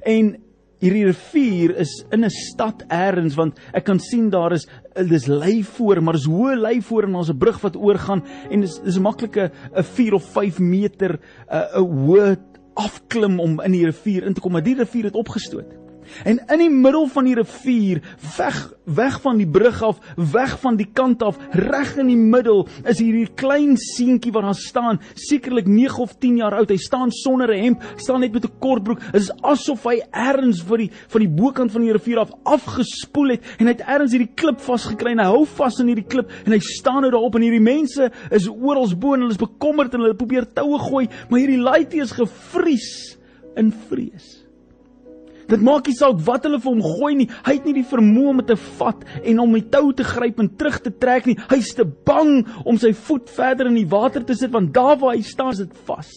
En 0.05 0.37
hierdie 0.81 1.05
rivier 1.07 1.77
is 1.77 2.05
in 2.11 2.25
'n 2.25 2.31
stad 2.31 2.85
ergens 2.89 3.35
want 3.35 3.59
ek 3.73 3.85
kan 3.85 3.99
sien 3.99 4.31
daar 4.31 4.53
is 4.53 4.67
dis 4.95 5.27
lei 5.27 5.63
voor 5.63 6.03
maar 6.03 6.15
is 6.15 6.27
hoë 6.27 6.57
lei 6.57 6.81
voor 6.83 7.05
en 7.05 7.15
ons 7.15 7.31
'n 7.31 7.39
brug 7.39 7.61
wat 7.61 7.77
oorgaan 7.77 8.25
en 8.51 8.61
dis 8.61 8.81
dis 8.81 8.97
'n 8.97 9.03
maklike 9.03 9.51
'n 9.77 9.83
4 9.83 10.15
of 10.15 10.25
5 10.33 10.59
meter 10.59 11.19
'n 11.49 11.55
uh, 11.55 11.81
hoë 11.81 12.37
afklim 12.75 13.41
om 13.41 13.61
in 13.63 13.75
die 13.75 13.85
rivier 13.87 14.27
in 14.27 14.35
te 14.35 14.43
kom, 14.43 14.53
maar 14.53 14.65
die 14.65 14.77
rivier 14.79 15.05
het 15.11 15.19
opgestoot. 15.19 15.84
En 16.25 16.41
in 16.49 16.59
die 16.59 16.71
middel 16.71 17.07
van 17.13 17.25
die 17.25 17.35
rivier, 17.35 18.03
weg 18.37 18.75
weg 18.85 19.17
van 19.25 19.39
die 19.41 19.49
brug 19.49 19.83
af, 19.83 20.01
weg 20.17 20.59
van 20.61 20.77
die 20.77 20.89
kant 20.93 21.23
af, 21.25 21.39
reg 21.57 21.95
in 22.01 22.11
die 22.13 22.19
middel, 22.19 22.65
is 22.85 23.01
hierdie 23.01 23.31
klein 23.37 23.79
seentjie 23.81 24.33
wat 24.35 24.45
daar 24.45 24.59
staan, 24.59 25.01
sekerlik 25.17 25.69
9 25.71 26.03
of 26.05 26.15
10 26.21 26.37
jaar 26.43 26.59
oud. 26.59 26.73
Hy 26.73 26.77
staan 26.81 27.13
sonder 27.13 27.51
'n 27.55 27.63
hemp, 27.63 27.85
staan 27.97 28.21
net 28.21 28.33
met 28.33 28.45
'n 28.45 28.59
kortbroek. 28.61 29.01
Dit 29.13 29.23
is 29.23 29.31
asof 29.43 29.85
hy 29.85 30.03
ergens 30.13 30.63
vir 30.63 30.79
die 30.79 30.91
van 31.09 31.21
die 31.21 31.29
bokant 31.29 31.73
van 31.73 31.83
die 31.83 31.93
rivier 31.93 32.19
af 32.19 32.33
afgespoel 32.45 33.29
het 33.31 33.43
en 33.59 33.67
hy 33.67 33.73
het 33.73 33.81
ergens 33.87 34.13
hierdie 34.13 34.35
klip 34.35 34.61
vasgekry 34.61 35.13
en 35.13 35.19
hy 35.19 35.25
hou 35.25 35.45
vas 35.45 35.81
aan 35.81 35.87
hierdie 35.87 36.09
klip 36.09 36.31
en 36.45 36.53
hy 36.53 36.59
staan 36.59 37.03
nou 37.03 37.11
daarop 37.11 37.35
en 37.37 37.43
hierdie 37.43 37.61
mense 37.61 38.11
is 38.31 38.49
oral 38.49 38.85
bo 38.97 39.15
en 39.15 39.21
hulle 39.21 39.33
is 39.33 39.39
bekommerd 39.39 39.95
en 39.95 40.01
hulle 40.01 40.15
probeer 40.15 40.47
toue 40.55 40.79
gooi, 40.79 41.09
maar 41.31 41.41
hierdie 41.41 41.61
laaitjie 41.61 42.03
is 42.03 42.13
gevries 42.13 43.19
in 43.57 43.73
vrees. 43.89 44.45
Dit 45.55 45.63
maak 45.63 45.87
nie 45.87 45.95
saak 45.95 46.19
wat 46.27 46.49
hulle 46.49 46.59
vir 46.59 46.73
hom 46.73 46.83
gooi 46.83 47.13
nie. 47.21 47.29
Hy 47.47 47.53
het 47.61 47.67
nie 47.69 47.77
die 47.77 47.87
vermoë 47.87 48.31
om 48.33 48.43
te 48.47 48.57
vat 48.81 49.05
en 49.23 49.43
om 49.45 49.53
die 49.55 49.67
tou 49.71 49.93
te 49.95 50.07
gryp 50.07 50.41
en 50.43 50.51
terug 50.59 50.81
te 50.83 50.91
trek 50.91 51.29
nie. 51.31 51.37
Hy's 51.53 51.77
te 51.79 51.87
bang 51.87 52.41
om 52.67 52.79
sy 52.81 52.91
voet 53.07 53.31
verder 53.31 53.71
in 53.71 53.79
die 53.79 53.91
water 53.91 54.25
te 54.27 54.35
sit 54.35 54.51
want 54.55 54.73
daar 54.75 54.99
waar 54.99 55.15
hy 55.15 55.23
staan, 55.23 55.53
is 55.55 55.63
dit 55.63 55.85
vas. 55.87 56.11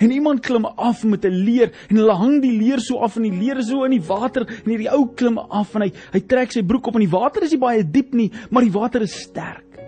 En 0.00 0.10
iemand 0.10 0.40
klim 0.40 0.64
af 0.64 1.04
met 1.04 1.24
'n 1.24 1.36
leer 1.44 1.70
en 1.90 1.96
hulle 1.96 2.16
hang 2.16 2.40
die 2.42 2.56
leer 2.58 2.80
so 2.80 2.98
af 2.98 3.16
en 3.16 3.28
die 3.28 3.38
leer 3.38 3.58
is 3.58 3.68
so 3.68 3.84
in 3.84 3.92
die 3.92 4.06
water 4.08 4.42
en 4.48 4.70
hierdie 4.70 4.90
ou 4.90 5.06
klim 5.06 5.38
af 5.38 5.74
en 5.74 5.82
hy 5.82 5.92
hy 6.12 6.20
trek 6.20 6.52
sy 6.52 6.62
broek 6.62 6.88
op 6.88 6.94
en 6.94 7.04
die 7.04 7.12
water 7.12 7.42
is 7.42 7.52
nie 7.52 7.60
baie 7.60 7.84
diep 7.84 8.14
nie, 8.14 8.30
maar 8.50 8.62
die 8.62 8.72
water 8.72 9.02
is 9.02 9.14
sterk. 9.22 9.78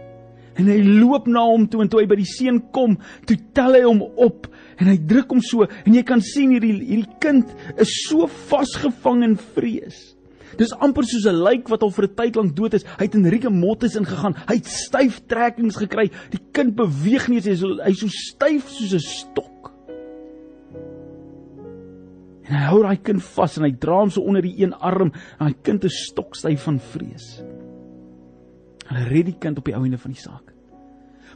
En 0.57 0.67
hy 0.67 0.83
loop 0.83 1.27
na 1.27 1.41
hom 1.41 1.67
toe 1.69 1.83
en 1.83 1.89
toe 1.89 2.01
hy 2.01 2.07
by 2.07 2.17
die 2.17 2.29
seun 2.29 2.61
kom, 2.73 2.99
toe 3.27 3.37
tel 3.53 3.75
hy 3.75 3.83
hom 3.83 4.03
op 4.03 4.47
en 4.77 4.91
hy 4.91 4.97
druk 5.09 5.33
hom 5.33 5.41
so 5.45 5.67
en 5.67 5.95
jy 5.95 6.03
kan 6.07 6.21
sien 6.21 6.53
hierdie 6.55 6.75
hierdie 6.81 7.19
kind 7.23 7.51
is 7.81 7.93
so 8.09 8.29
vasgevang 8.51 9.25
in 9.25 9.37
vrees. 9.55 10.17
Dis 10.57 10.73
amper 10.81 11.05
soos 11.05 11.27
'n 11.27 11.43
lijk 11.43 11.69
wat 11.69 11.83
al 11.83 11.91
vir 11.91 12.05
'n 12.05 12.15
tyd 12.17 12.37
lank 12.37 12.57
dood 12.57 12.75
is. 12.75 12.85
Hy 12.99 13.05
het 13.05 13.15
in 13.15 13.27
rieke 13.27 13.51
mottes 13.51 13.97
ingegaan. 13.97 14.37
Hy 14.49 14.55
het 14.55 14.67
styf 14.67 15.21
trekkings 15.27 15.77
gekry. 15.77 16.11
Die 16.31 16.41
kind 16.53 16.75
beweeg 16.75 17.29
nie, 17.29 17.41
so, 17.41 17.77
hy 17.77 17.91
is 17.91 18.01
so 18.01 18.09
styf 18.09 18.69
soos 18.69 18.95
'n 18.95 19.01
stok. 19.01 19.73
En 22.49 22.55
hy 22.55 22.65
hou 22.71 22.83
daai 22.83 23.03
kind 23.03 23.23
vas 23.23 23.59
en 23.59 23.65
hy 23.65 23.73
dra 23.73 24.01
hom 24.01 24.11
so 24.11 24.23
onder 24.23 24.43
die 24.43 24.63
een 24.63 24.73
arm 24.73 25.13
en 25.41 25.47
hy 25.47 25.55
kind 25.63 25.85
is 25.85 26.07
stokstyf 26.11 26.63
van 26.63 26.79
vrees. 26.79 27.43
Hulle 28.87 29.09
red 29.09 29.27
die 29.27 29.39
kind 29.39 29.59
op 29.59 29.65
die 29.65 29.75
ou 29.75 29.83
einde 29.83 29.99
van 29.99 30.13
die 30.13 30.21
saak. 30.21 30.56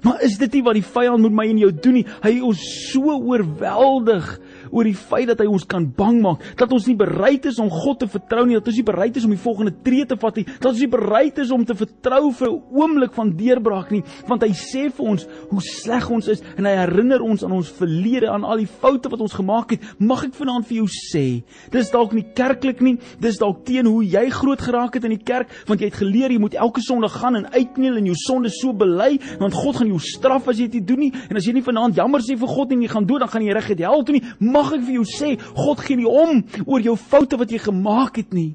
Maar 0.02 0.23
is 0.25 0.38
dit 0.40 0.52
nie 0.59 0.62
wat 0.64 0.78
die 0.78 0.87
vyand 0.87 1.23
met 1.26 1.35
my 1.37 1.47
en 1.50 1.59
jou 1.59 1.73
doen 1.73 1.99
nie? 2.00 2.07
Hy 2.23 2.33
is 2.50 2.62
so 2.92 3.12
oorweldig 3.16 4.38
oor 4.71 4.87
die 4.87 4.97
feit 4.97 5.28
dat 5.30 5.40
hy 5.42 5.49
ons 5.50 5.66
kan 5.69 5.85
bang 5.97 6.21
maak, 6.23 6.45
dat 6.59 6.73
ons 6.73 6.87
nie 6.88 6.97
bereid 6.99 7.47
is 7.50 7.59
om 7.62 7.71
God 7.73 8.00
te 8.02 8.09
vertrou 8.11 8.47
nie, 8.47 8.57
dat 8.59 8.69
ons 8.71 8.78
nie 8.78 8.87
bereid 8.87 9.16
is 9.19 9.26
om 9.26 9.35
die 9.35 9.42
volgende 9.42 9.75
tree 9.85 10.07
te 10.09 10.19
vat 10.21 10.38
nie, 10.38 10.47
dat 10.52 10.71
ons 10.73 10.83
nie 10.83 10.90
bereid 10.90 11.40
is 11.42 11.52
om 11.54 11.64
te 11.66 11.76
vertrou 11.76 12.30
vir 12.38 12.49
'n 12.49 12.62
oomblik 12.71 13.12
van 13.14 13.33
deurbraak 13.37 13.90
nie, 13.90 14.02
want 14.28 14.42
hy 14.42 14.52
sê 14.54 14.90
vir 14.90 15.07
ons 15.07 15.26
hoe 15.50 15.61
sleg 15.61 16.11
ons 16.11 16.28
is 16.28 16.42
en 16.57 16.64
hy 16.64 16.75
herinner 16.76 17.21
ons 17.23 17.45
aan 17.45 17.52
ons 17.52 17.69
verlede, 17.69 18.30
aan 18.30 18.45
al 18.45 18.59
die 18.59 18.71
foute 18.71 19.11
wat 19.11 19.21
ons 19.21 19.35
gemaak 19.35 19.71
het. 19.71 19.83
Mag 19.99 20.25
ek 20.25 20.35
vanaand 20.35 20.66
vir 20.66 20.76
jou 20.76 20.87
sê, 20.87 21.42
dis 21.71 21.90
dalk 21.90 22.12
nie 22.12 22.26
kerklik 22.35 22.80
nie, 22.80 22.99
dis 23.21 23.38
dalk 23.38 23.64
teen 23.64 23.87
hoe 23.87 24.04
jy 24.04 24.30
groot 24.30 24.61
geraak 24.61 24.95
het 24.95 25.04
in 25.04 25.16
die 25.16 25.25
kerk, 25.25 25.49
want 25.66 25.80
jy 25.80 25.87
het 25.87 26.00
geleer 26.00 26.30
jy 26.30 26.38
moet 26.38 26.54
elke 26.54 26.80
Sondag 26.80 27.12
gaan 27.21 27.37
en 27.37 27.50
uitkneel 27.52 27.97
en 27.97 28.07
jou 28.07 28.14
sonde 28.14 28.50
so 28.50 28.73
bely, 28.73 29.19
want 29.38 29.54
God 29.54 29.76
gaan 29.76 29.90
jou 29.91 30.01
straf 30.03 30.49
as 30.51 30.61
jy 30.61 30.69
dit 30.71 30.87
doen 30.87 31.05
nie. 31.05 31.13
En 31.29 31.37
as 31.37 31.47
jy 31.47 31.55
nie 31.57 31.67
vanaand 31.67 31.99
jammer 31.99 32.25
sê 32.25 32.37
vir 32.39 32.51
God 32.51 32.73
en 32.73 32.83
jy 32.83 32.91
gaan 32.93 33.07
dood, 33.09 33.21
dan 33.25 33.33
gaan 33.33 33.45
jy 33.45 33.55
reg 33.57 33.71
uit 33.71 33.85
hel 33.85 34.05
toe 34.07 34.17
nie. 34.17 34.25
Mag 34.41 34.73
ek 34.77 34.87
vir 34.87 35.01
jou 35.01 35.07
sê, 35.09 35.35
God 35.59 35.85
gee 35.85 36.01
nie 36.01 36.09
om 36.09 36.43
oor 36.67 36.85
jou 36.85 36.97
foute 36.97 37.39
wat 37.41 37.53
jy 37.53 37.61
gemaak 37.67 38.21
het 38.23 38.35
nie. 38.37 38.55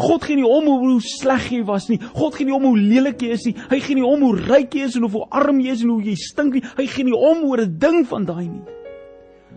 God 0.00 0.24
gee 0.26 0.38
nie 0.38 0.48
om 0.48 0.66
hoe 0.70 0.98
sleg 1.04 1.50
jy 1.52 1.62
was 1.68 1.88
nie. 1.90 2.00
God 2.16 2.34
gee 2.38 2.48
nie 2.48 2.56
om 2.56 2.66
hoe 2.70 2.78
lelik 2.78 3.22
jy 3.22 3.34
is 3.36 3.46
nie. 3.48 3.54
Hy 3.70 3.80
gee 3.84 3.98
nie 3.98 4.06
om 4.06 4.24
hoe 4.26 4.34
ryk 4.40 4.74
jy 4.74 4.88
is 4.88 4.96
en 4.98 5.06
hoe 5.06 5.26
arm 5.30 5.60
jy 5.62 5.74
is 5.76 5.84
en 5.84 5.92
hoe 5.94 6.02
jy 6.02 6.16
stink 6.18 6.56
nie. 6.56 6.64
Hy 6.78 6.86
gee 6.90 7.06
nie 7.06 7.16
om 7.16 7.44
oor 7.50 7.60
'n 7.60 7.78
ding 7.78 8.04
van 8.08 8.24
daai 8.24 8.48
nie. 8.48 8.64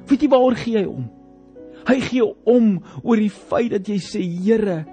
Weet 0.07 0.21
jy 0.21 0.29
waaroor 0.29 0.55
gee 0.55 0.77
hy 0.77 0.85
om? 0.85 1.09
Hy 1.87 1.99
gee 1.99 2.23
om 2.45 2.83
oor 3.03 3.15
die 3.15 3.31
feit 3.31 3.71
dat 3.71 3.87
jy 3.87 3.97
sê, 3.97 4.21
Here, 4.21 4.85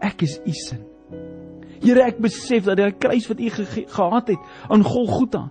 ek 0.00 0.22
is 0.22 0.40
u 0.46 0.52
sin. 0.52 0.87
Here, 1.82 2.02
ek 2.08 2.18
besef 2.22 2.66
dat 2.68 2.80
die 2.80 2.90
kruis 2.92 3.28
wat 3.30 3.40
u 3.40 3.50
ge 3.50 3.84
gehad 3.86 4.34
het 4.34 4.50
aan 4.68 4.84
Golgotha 4.84 5.48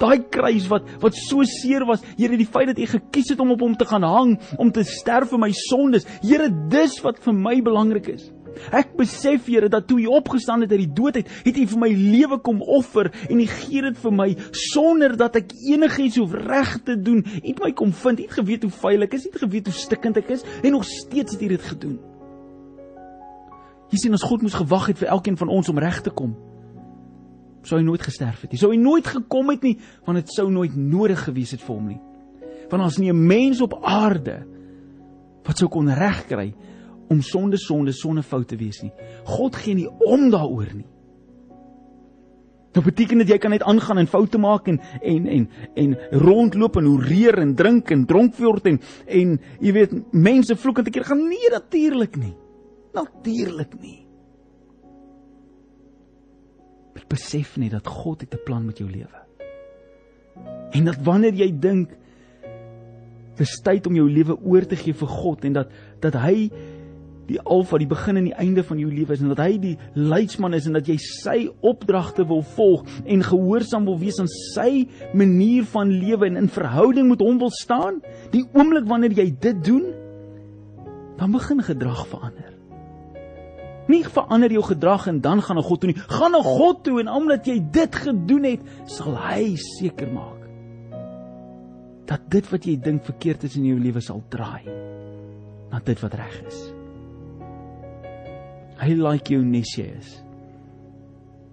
Daai 0.00 0.22
kruis 0.32 0.66
wat 0.70 0.88
wat 1.02 1.16
so 1.18 1.44
seer 1.44 1.84
was, 1.88 2.02
Here, 2.16 2.36
die 2.38 2.48
feit 2.48 2.70
dat 2.70 2.80
U 2.80 2.86
gekies 2.88 3.32
het 3.34 3.40
om 3.42 3.52
op 3.52 3.64
hom 3.64 3.76
te 3.76 3.88
gaan 3.88 4.06
hang, 4.06 4.36
om 4.58 4.72
te 4.72 4.84
sterf 4.86 5.32
vir 5.34 5.42
my 5.42 5.50
sondes. 5.66 6.06
Here, 6.22 6.48
dis 6.72 7.00
wat 7.04 7.20
vir 7.24 7.36
my 7.36 7.58
belangrik 7.64 8.08
is. 8.14 8.30
Ek 8.74 8.94
besef 8.98 9.46
Here 9.50 9.68
dat 9.72 9.86
toe 9.88 10.00
U 10.02 10.08
opgestaan 10.20 10.64
het 10.64 10.72
uit 10.72 10.84
die 10.86 10.94
dood 10.96 11.20
uit, 11.20 11.30
het 11.44 11.58
U 11.60 11.66
vir 11.74 11.82
my 11.84 11.90
lewe 11.94 12.40
kom 12.44 12.62
offer 12.62 13.10
en 13.28 13.42
U 13.42 13.48
gee 13.50 13.84
dit 13.86 13.98
vir 14.04 14.14
my 14.22 14.28
sonder 14.72 15.16
dat 15.20 15.36
ek 15.42 15.52
enigiets 15.68 16.20
hoef 16.22 16.36
reg 16.48 16.78
te 16.86 16.96
doen. 16.96 17.24
U 17.26 17.48
het 17.50 17.64
my 17.64 17.74
kom 17.76 17.92
vind. 17.92 18.20
U 18.20 18.28
het 18.28 18.38
geweet 18.40 18.64
hoe 18.66 18.76
vuil 18.80 19.08
ek 19.08 19.18
is, 19.18 19.28
U 19.28 19.34
het 19.34 19.44
geweet 19.44 19.68
hoe 19.70 19.76
stikkend 19.84 20.22
ek 20.22 20.32
is 20.38 20.46
en 20.62 20.72
nog 20.78 20.88
steeds 20.88 21.36
het 21.36 21.44
U 21.44 21.52
dit 21.56 21.68
gedoen. 21.74 22.00
Jy 23.90 23.98
sien 23.98 24.12
ons 24.12 24.22
God 24.22 24.42
moes 24.42 24.54
gewag 24.54 24.86
het 24.86 24.98
vir 24.98 25.08
elkeen 25.08 25.36
van 25.36 25.48
ons 25.48 25.68
om 25.68 25.78
reg 25.78 26.00
te 26.02 26.10
kom 26.10 26.36
sou 27.66 27.78
hy 27.78 27.84
nooit 27.84 28.02
gesterf 28.04 28.44
het 28.44 28.54
nie. 28.54 28.60
Sou 28.60 28.70
hy 28.72 28.78
nooit 28.80 29.06
gekom 29.06 29.52
het 29.52 29.64
nie, 29.66 29.74
want 30.06 30.20
dit 30.20 30.32
sou 30.32 30.48
nooit 30.52 30.76
nodig 30.76 31.20
gewees 31.26 31.52
het 31.56 31.64
vir 31.64 31.74
hom 31.74 31.90
nie. 31.92 32.00
Want 32.70 32.86
ons 32.86 32.98
nie 32.98 33.10
'n 33.10 33.26
mens 33.26 33.60
op 33.60 33.74
aarde 33.82 34.46
wat 35.44 35.58
sou 35.58 35.68
kon 35.68 35.88
regkry 35.88 36.54
om 37.08 37.22
sonde 37.22 37.58
sonde 37.58 37.92
sonde 37.92 38.22
foute 38.22 38.56
te 38.56 38.56
wees 38.56 38.82
nie. 38.82 38.92
God 39.24 39.56
gee 39.56 39.74
nie 39.74 39.88
om 39.88 40.30
daaroor 40.30 40.74
nie. 40.74 40.86
Dit 42.72 42.84
beteken 42.84 43.18
dat 43.18 43.28
jy 43.28 43.38
kan 43.38 43.50
net 43.50 43.62
aangaan 43.62 43.98
en 43.98 44.06
foute 44.06 44.38
maak 44.38 44.68
en 44.68 44.80
en 45.02 45.26
en 45.26 45.48
en 45.74 45.96
rondloop 46.10 46.76
en 46.76 46.84
hoereer 46.84 47.38
en 47.38 47.54
drink 47.54 47.90
en 47.90 48.06
dronk 48.06 48.36
word 48.36 48.66
en 48.66 48.80
en 49.06 49.40
jy 49.60 49.72
weet 49.72 50.12
mense 50.12 50.56
vloek 50.56 50.78
en 50.78 50.84
te 50.84 50.90
keer 50.90 51.04
gaan 51.04 51.28
nie 51.28 51.50
natuurlik 51.50 52.16
nie. 52.16 52.36
Natuurlik 52.94 53.74
nie. 53.80 54.06
Ek 56.98 57.06
besef 57.10 57.56
net 57.56 57.72
dat 57.72 57.86
God 57.86 58.20
het 58.20 58.34
'n 58.34 58.44
plan 58.44 58.66
met 58.66 58.78
jou 58.78 58.90
lewe. 58.90 59.20
En 60.72 60.84
dat 60.84 60.98
wanneer 61.02 61.34
jy 61.34 61.50
dink 61.58 61.96
dis 63.36 63.60
tyd 63.64 63.86
om 63.86 63.94
jou 63.94 64.08
lewe 64.10 64.36
oor 64.44 64.66
te 64.66 64.76
gee 64.76 64.92
vir 64.92 65.08
God 65.08 65.44
en 65.44 65.52
dat 65.52 65.70
dat 66.00 66.14
hy 66.14 66.50
die 67.30 67.38
alfa, 67.46 67.78
die 67.78 67.86
begin 67.86 68.18
en 68.18 68.26
die 68.26 68.36
einde 68.42 68.64
van 68.66 68.78
jou 68.82 68.90
lewe 68.90 69.14
is 69.14 69.22
en 69.22 69.30
dat 69.30 69.42
hy 69.44 69.58
die 69.62 69.76
leidsman 69.94 70.56
is 70.56 70.66
en 70.66 70.74
dat 70.78 70.88
jy 70.90 70.96
sy 70.98 71.36
opdragte 71.62 72.26
wil 72.26 72.42
volg 72.56 72.82
en 73.04 73.22
gehoorsaam 73.22 73.86
wil 73.86 74.00
wees 74.00 74.18
aan 74.22 74.30
sy 74.54 74.88
manier 75.14 75.68
van 75.70 75.92
lewe 75.94 76.26
en 76.26 76.40
in 76.42 76.50
verhouding 76.50 77.06
met 77.12 77.22
hom 77.22 77.38
wil 77.38 77.52
staan, 77.54 78.00
die 78.34 78.42
oomblik 78.50 78.88
wanneer 78.90 79.14
jy 79.22 79.28
dit 79.46 79.62
doen, 79.64 79.92
dan 81.20 81.36
begin 81.36 81.62
gedrag 81.62 82.02
verander. 82.10 82.49
Nie 83.90 84.04
verander 84.06 84.52
jou 84.54 84.62
gedrag 84.68 85.08
en 85.10 85.20
dan 85.24 85.42
gaan 85.42 85.58
na 85.58 85.64
God 85.66 85.82
toe 85.82 85.90
nie. 85.90 85.98
Gaan 86.10 86.36
na 86.36 86.42
God 86.44 86.84
toe 86.86 87.00
en 87.02 87.10
omdat 87.10 87.48
jy 87.50 87.58
dit 87.74 88.02
gedoen 88.04 88.46
het, 88.52 88.68
sal 88.90 89.16
hy 89.18 89.56
seker 89.58 90.12
maak 90.14 90.40
dat 92.10 92.24
dit 92.26 92.46
wat 92.50 92.64
jy 92.66 92.74
dink 92.82 93.04
verkeerd 93.06 93.44
is 93.46 93.54
in 93.54 93.68
jou 93.68 93.76
lewe 93.78 94.00
sal 94.02 94.18
draai 94.32 94.66
na 95.70 95.78
dit 95.86 96.00
wat 96.02 96.16
reg 96.18 96.38
is. 96.50 96.58
Hy 98.80 98.96
like 98.98 99.30
jou 99.30 99.44
nes 99.46 99.70
jy 99.78 99.86
is. 99.92 100.16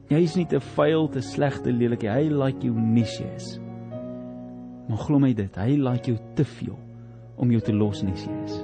Jy 0.08 0.21
is 0.23 0.38
nie 0.39 0.47
te 0.50 0.62
vuil, 0.73 1.10
te 1.12 1.21
sleg, 1.21 1.60
te 1.62 1.73
lelik 1.76 2.06
nie. 2.06 2.10
Hy 2.10 2.32
like 2.32 2.63
jou 2.63 2.73
nes 2.73 3.17
jy 3.19 3.28
is. 3.36 3.52
Maar 4.88 5.04
glo 5.04 5.19
my 5.21 5.34
dit, 5.36 5.60
hy 5.60 5.76
like 5.82 6.10
jou 6.10 6.17
te 6.39 6.47
veel 6.58 6.78
om 7.38 7.54
jou 7.54 7.62
te 7.62 7.76
los 7.76 8.02
nes 8.08 8.26
jy 8.26 8.39
is. 8.47 8.58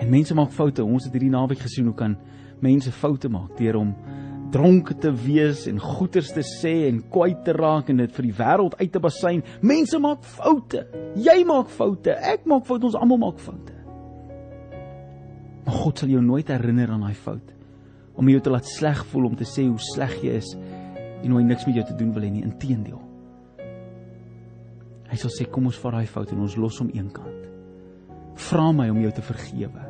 En 0.00 0.08
mense 0.08 0.34
maak 0.34 0.52
foute. 0.56 0.84
Ons 0.84 1.06
het 1.06 1.14
hierdie 1.14 1.32
naweek 1.32 1.60
gesien 1.66 1.90
hoe 1.90 1.96
kan 1.96 2.16
mense 2.64 2.92
foute 2.92 3.28
maak 3.32 3.56
deur 3.58 3.80
om 3.80 3.92
dronke 4.50 4.96
te 4.98 5.12
wees 5.14 5.66
en 5.70 5.78
goeters 5.78 6.32
te 6.34 6.42
sê 6.42 6.72
en 6.88 6.98
kwyt 7.12 7.44
te 7.46 7.54
raak 7.54 7.90
en 7.92 8.00
dit 8.02 8.16
vir 8.16 8.26
die 8.26 8.34
wêreld 8.40 8.74
uit 8.80 8.92
te 8.92 9.02
basyn. 9.02 9.44
Mense 9.62 10.00
maak 10.02 10.24
foute. 10.26 10.86
Jy 11.20 11.36
maak 11.48 11.70
foute. 11.72 12.16
Ek 12.16 12.48
maak 12.50 12.66
foute. 12.68 12.88
Ons 12.88 12.98
almal 12.98 13.20
maak 13.28 13.38
foute. 13.42 13.76
Maar 15.66 15.76
God 15.84 16.00
sal 16.00 16.10
jou 16.10 16.22
nooit 16.24 16.48
herinner 16.50 16.90
aan 16.90 17.04
daai 17.06 17.16
fout 17.16 17.56
om 18.20 18.28
jou 18.28 18.40
te 18.42 18.50
laat 18.52 18.66
sleg 18.68 18.98
voel 19.12 19.30
om 19.30 19.36
te 19.38 19.46
sê 19.48 19.62
hoe 19.64 19.78
sleg 19.80 20.16
jy 20.24 20.32
is 20.40 20.48
en 21.22 21.30
hoe 21.30 21.38
hy 21.38 21.44
niks 21.46 21.64
met 21.68 21.78
jou 21.78 21.84
te 21.88 21.94
doen 22.00 22.10
wil 22.16 22.26
hê 22.26 22.32
nie. 22.32 22.42
Inteendeel. 22.48 22.98
Hy 25.10 25.20
sal 25.20 25.32
sê 25.34 25.46
kom 25.50 25.68
ons 25.70 25.78
vat 25.84 26.00
daai 26.00 26.10
fout 26.10 26.32
en 26.34 26.42
ons 26.42 26.58
los 26.60 26.80
hom 26.82 26.90
eenkant. 26.96 27.46
Vra 28.50 28.66
my 28.74 28.88
om 28.90 29.00
jou 29.04 29.14
te 29.14 29.24
vergewe 29.24 29.89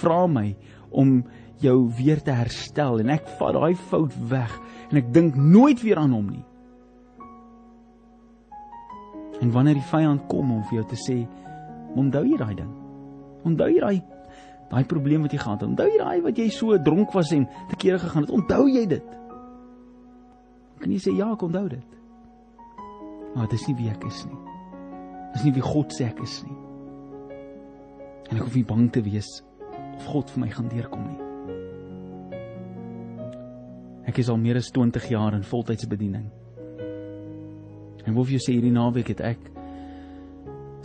vra 0.00 0.26
my 0.30 0.52
om 0.90 1.22
jou 1.62 1.78
weer 1.98 2.20
te 2.22 2.34
herstel 2.34 3.00
en 3.02 3.10
ek 3.12 3.26
vat 3.38 3.56
daai 3.56 3.74
fout 3.90 4.14
weg 4.30 4.52
en 4.90 5.00
ek 5.00 5.10
dink 5.14 5.36
nooit 5.36 5.80
weer 5.82 6.00
aan 6.00 6.14
hom 6.14 6.28
nie. 6.30 6.44
En 9.42 9.52
wanneer 9.54 9.78
die 9.78 9.90
vyand 9.90 10.26
kom 10.30 10.50
om 10.54 10.62
vir 10.66 10.80
jou 10.80 10.86
te 10.90 10.98
sê, 10.98 11.18
onthou 11.98 12.24
jy 12.26 12.38
daai 12.40 12.54
ding? 12.58 12.70
Onthou 13.46 13.68
jy 13.70 13.82
daai 13.82 13.98
daai 14.68 14.84
probleem 14.84 15.22
wat 15.24 15.32
jy 15.32 15.40
gehad 15.40 15.62
het? 15.62 15.68
Onthou 15.70 15.86
jy 15.88 15.98
daai 16.02 16.18
wat 16.26 16.38
jy 16.38 16.48
so 16.52 16.76
dronk 16.84 17.14
was 17.16 17.30
en 17.32 17.46
te 17.70 17.78
kere 17.80 18.00
gegaan 18.02 18.26
het? 18.26 18.34
Onthou 18.34 18.66
jy 18.68 18.84
dit? 18.90 19.14
Kan 20.78 20.92
jy 20.92 21.00
sê 21.02 21.14
ja, 21.16 21.30
ek 21.32 21.44
onthou 21.46 21.64
dit? 21.72 21.98
Maar 23.34 23.48
dit 23.48 23.58
is 23.58 23.66
nie 23.70 23.76
wie 23.78 23.90
ek 23.92 24.04
is 24.08 24.24
nie. 24.28 24.40
Dis 25.34 25.46
nie 25.46 25.54
wie 25.56 25.64
God 25.64 25.94
sê 25.94 26.10
ek 26.10 26.20
is 26.24 26.40
nie. 26.46 26.58
En 28.28 28.36
ek 28.36 28.44
hoef 28.44 28.58
nie 28.58 28.66
bang 28.68 28.88
te 28.92 29.02
wees 29.06 29.38
of 29.98 30.06
God 30.06 30.30
vir 30.30 30.44
my 30.44 30.50
gaan 30.54 30.70
deurkom 30.70 31.04
nie. 31.08 31.20
Ek 34.08 34.22
is 34.22 34.30
al 34.32 34.38
meer 34.40 34.56
as 34.56 34.70
20 34.72 35.10
jaar 35.12 35.34
in 35.36 35.44
voltydse 35.44 35.88
bediening. 35.90 36.30
En 38.06 38.14
wou 38.16 38.24
jou 38.24 38.40
sê 38.40 38.54
hierdie 38.54 38.72
naweek 38.72 39.10
het 39.12 39.20
ek 39.34 39.50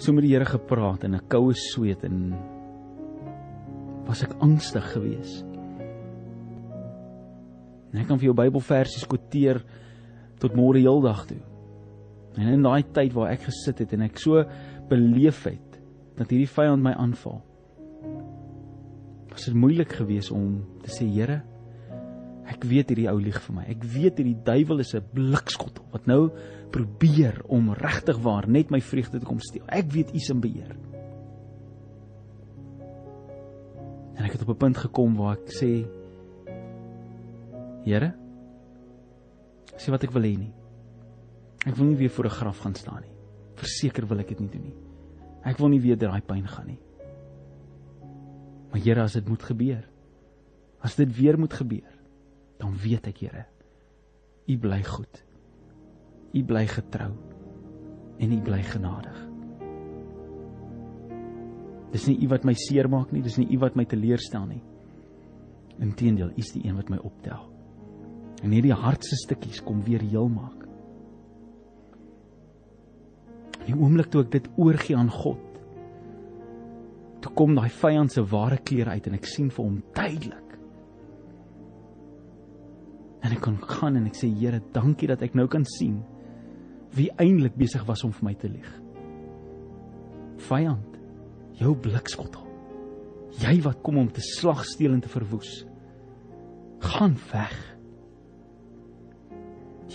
so 0.01 0.11
met 0.11 0.25
die 0.25 0.33
Here 0.33 0.45
gepraat 0.49 1.05
in 1.05 1.15
'n 1.15 1.27
koue 1.29 1.53
sweet 1.53 2.03
en 2.03 2.33
was 4.07 4.23
ek 4.23 4.35
angstig 4.41 4.83
geweest. 4.91 5.45
En 7.93 8.01
ek 8.01 8.07
kan 8.07 8.17
vir 8.17 8.25
jou 8.25 8.33
Bybelversies 8.33 9.05
quoteer 9.05 9.63
tot 10.39 10.55
môre 10.55 10.79
heeldag 10.79 11.27
toe. 11.27 11.41
En 12.37 12.47
in 12.47 12.63
daai 12.63 12.83
tyd 12.83 13.13
waar 13.13 13.31
ek 13.31 13.45
gesit 13.47 13.79
het 13.79 13.93
en 13.93 14.01
ek 14.01 14.17
so 14.17 14.43
beleef 14.89 15.43
het 15.45 15.79
dat 16.17 16.29
hierdie 16.29 16.49
vyand 16.49 16.83
my 16.83 16.93
aanval. 16.93 17.41
Was 19.33 19.47
dit 19.49 19.57
moeilik 19.57 19.91
geweest 19.97 20.31
om 20.31 20.61
te 20.85 20.93
sê 20.93 21.07
Here, 21.09 21.41
ek 22.49 22.65
weet 22.69 22.91
hierdie 22.91 23.09
ou 23.09 23.17
lieg 23.17 23.39
vir 23.41 23.55
my. 23.55 23.65
Ek 23.71 23.83
weet 23.95 24.19
hierdie 24.21 24.37
duiwel 24.45 24.83
is 24.83 24.93
'n 24.93 25.05
blikskottel 25.13 25.85
wat 25.91 26.05
nou 26.05 26.29
probeer 26.71 27.41
om 27.47 27.73
regtig 27.73 28.17
waar 28.21 28.47
net 28.47 28.69
my 28.69 28.81
vreugde 28.81 29.19
te 29.19 29.25
kom 29.25 29.39
steel. 29.39 29.65
Ek 29.67 29.91
weet 29.91 30.13
U 30.13 30.17
is 30.17 30.29
in 30.29 30.41
beheer. 30.41 30.75
En 34.15 34.25
ek 34.25 34.31
het 34.33 34.41
op 34.41 34.49
'n 34.49 34.57
punt 34.57 34.77
gekom 34.77 35.15
waar 35.17 35.37
ek 35.37 35.49
sê 35.49 35.85
Here, 37.83 38.13
sê 39.75 39.91
wat 39.91 40.03
ek 40.03 40.11
wil 40.11 40.23
hê 40.23 40.37
nie. 40.37 40.53
Ek 41.65 41.75
wil 41.75 41.87
nie 41.87 41.97
weer 41.97 42.09
voor 42.09 42.25
'n 42.25 42.29
graf 42.29 42.59
gaan 42.59 42.75
staan 42.75 43.01
nie. 43.01 43.15
Verseker 43.55 44.07
wil 44.07 44.19
ek 44.19 44.27
dit 44.27 44.39
nie 44.39 44.49
doen 44.49 44.61
nie. 44.61 44.75
Ek 45.43 45.57
wil 45.57 45.69
nie 45.69 45.81
weer 45.81 45.97
daai 45.97 46.21
pyn 46.21 46.47
gaan 46.47 46.67
nie. 46.67 46.79
Maar 48.73 48.81
Here, 48.81 49.03
as 49.05 49.13
dit 49.13 49.27
moet 49.29 49.43
gebeur, 49.45 49.83
as 50.81 50.95
dit 50.97 51.11
weer 51.13 51.37
moet 51.37 51.53
gebeur, 51.53 51.91
dan 52.57 52.73
weet 52.81 53.05
ek, 53.11 53.19
Here, 53.21 53.45
U 54.49 54.57
bly 54.57 54.81
goed. 54.83 55.21
U 56.33 56.41
bly 56.43 56.65
getrou 56.67 57.11
en 58.17 58.33
U 58.33 58.39
bly 58.41 58.59
genadig. 58.65 59.19
Dis 61.93 62.09
nie 62.09 62.17
U 62.25 62.31
wat 62.33 62.49
my 62.49 62.55
seermaak 62.57 63.13
nie, 63.13 63.21
dis 63.21 63.37
nie 63.37 63.51
U 63.53 63.61
wat 63.61 63.77
my 63.77 63.85
teleurstel 63.85 64.49
nie. 64.49 64.63
Inteendeel, 65.77 66.33
U 66.33 66.41
is 66.41 66.49
die 66.55 66.65
een 66.65 66.79
wat 66.79 66.89
my 66.89 66.97
optel. 67.05 67.45
En 68.41 68.57
hierdie 68.57 68.73
hartse 68.73 69.21
stukkies 69.21 69.61
kom 69.63 69.85
weer 69.85 70.01
heel 70.01 70.33
maak. 70.33 70.65
Die 73.67 73.77
oomblik 73.77 74.09
toe 74.11 74.25
ek 74.25 74.33
dit 74.33 74.49
oorgie 74.57 74.97
aan 74.97 75.13
God, 75.13 75.52
toe 77.23 77.31
kom 77.37 77.55
daai 77.55 77.71
vyand 77.71 78.11
se 78.11 78.23
ware 78.27 78.59
kleur 78.67 78.91
uit 78.93 79.07
en 79.07 79.17
ek 79.17 79.27
sien 79.29 79.49
vir 79.53 79.63
hom 79.63 79.79
duidelik. 79.95 80.55
En 83.23 83.31
ek 83.31 83.43
kon 83.45 83.59
gaan 83.63 83.99
en 83.99 84.09
ek 84.09 84.17
sê 84.19 84.27
Here, 84.27 84.59
dankie 84.75 85.07
dat 85.07 85.23
ek 85.23 85.37
nou 85.39 85.47
kan 85.47 85.63
sien 85.77 86.01
wie 86.93 87.09
eintlik 87.17 87.55
besig 87.57 87.85
was 87.87 88.03
om 88.05 88.11
vir 88.13 88.27
my 88.27 88.33
te 88.37 88.49
lieg. 88.51 88.69
Vyand, 90.49 90.97
jou 91.57 91.71
blikskottel. 91.79 92.43
Jy 93.41 93.55
wat 93.65 93.79
kom 93.85 93.97
om 93.97 94.11
te 94.13 94.21
slag, 94.21 94.61
steel 94.67 94.93
en 94.93 95.01
te 95.01 95.09
verwoes. 95.09 95.63
Gaan 96.83 97.15
weg. 97.31 97.55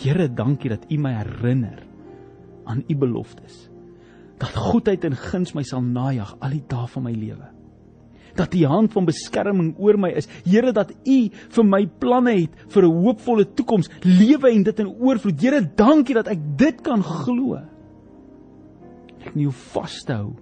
Here, 0.00 0.26
dankie 0.26 0.72
dat 0.72 0.88
U 0.90 0.98
my 0.98 1.12
herinner 1.20 1.84
aan 2.68 2.82
u 2.88 2.96
beloftes. 2.96 3.68
Dat 4.38 4.54
goedheid 4.54 5.04
en 5.04 5.16
guns 5.18 5.54
my 5.56 5.64
sal 5.66 5.82
najag 5.82 6.36
al 6.38 6.54
die 6.54 6.64
dae 6.70 6.86
van 6.86 7.06
my 7.08 7.12
lewe. 7.12 7.48
Dat 8.38 8.52
die 8.54 8.66
hand 8.66 8.92
van 8.94 9.08
beskerming 9.08 9.72
oor 9.82 9.98
my 9.98 10.12
is. 10.18 10.28
Here 10.46 10.72
dat 10.72 10.92
u 11.04 11.18
vir 11.56 11.66
my 11.66 11.86
planne 11.98 12.36
het 12.40 12.66
vir 12.68 12.84
'n 12.84 13.00
hoopvolle 13.02 13.44
toekoms, 13.54 13.90
lewe 14.02 14.50
en 14.50 14.62
dit 14.62 14.78
in 14.78 14.88
oorvloed. 14.88 15.40
Here, 15.40 15.60
dankie 15.74 16.14
dat 16.14 16.28
ek 16.28 16.38
dit 16.56 16.80
kan 16.82 17.02
glo. 17.02 17.58
Ek 19.26 19.34
nie 19.34 19.50
vashou 19.50 20.36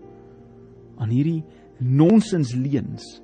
aan 0.98 1.08
hierdie 1.08 1.44
nonsens 1.78 2.54
leuns 2.54 3.20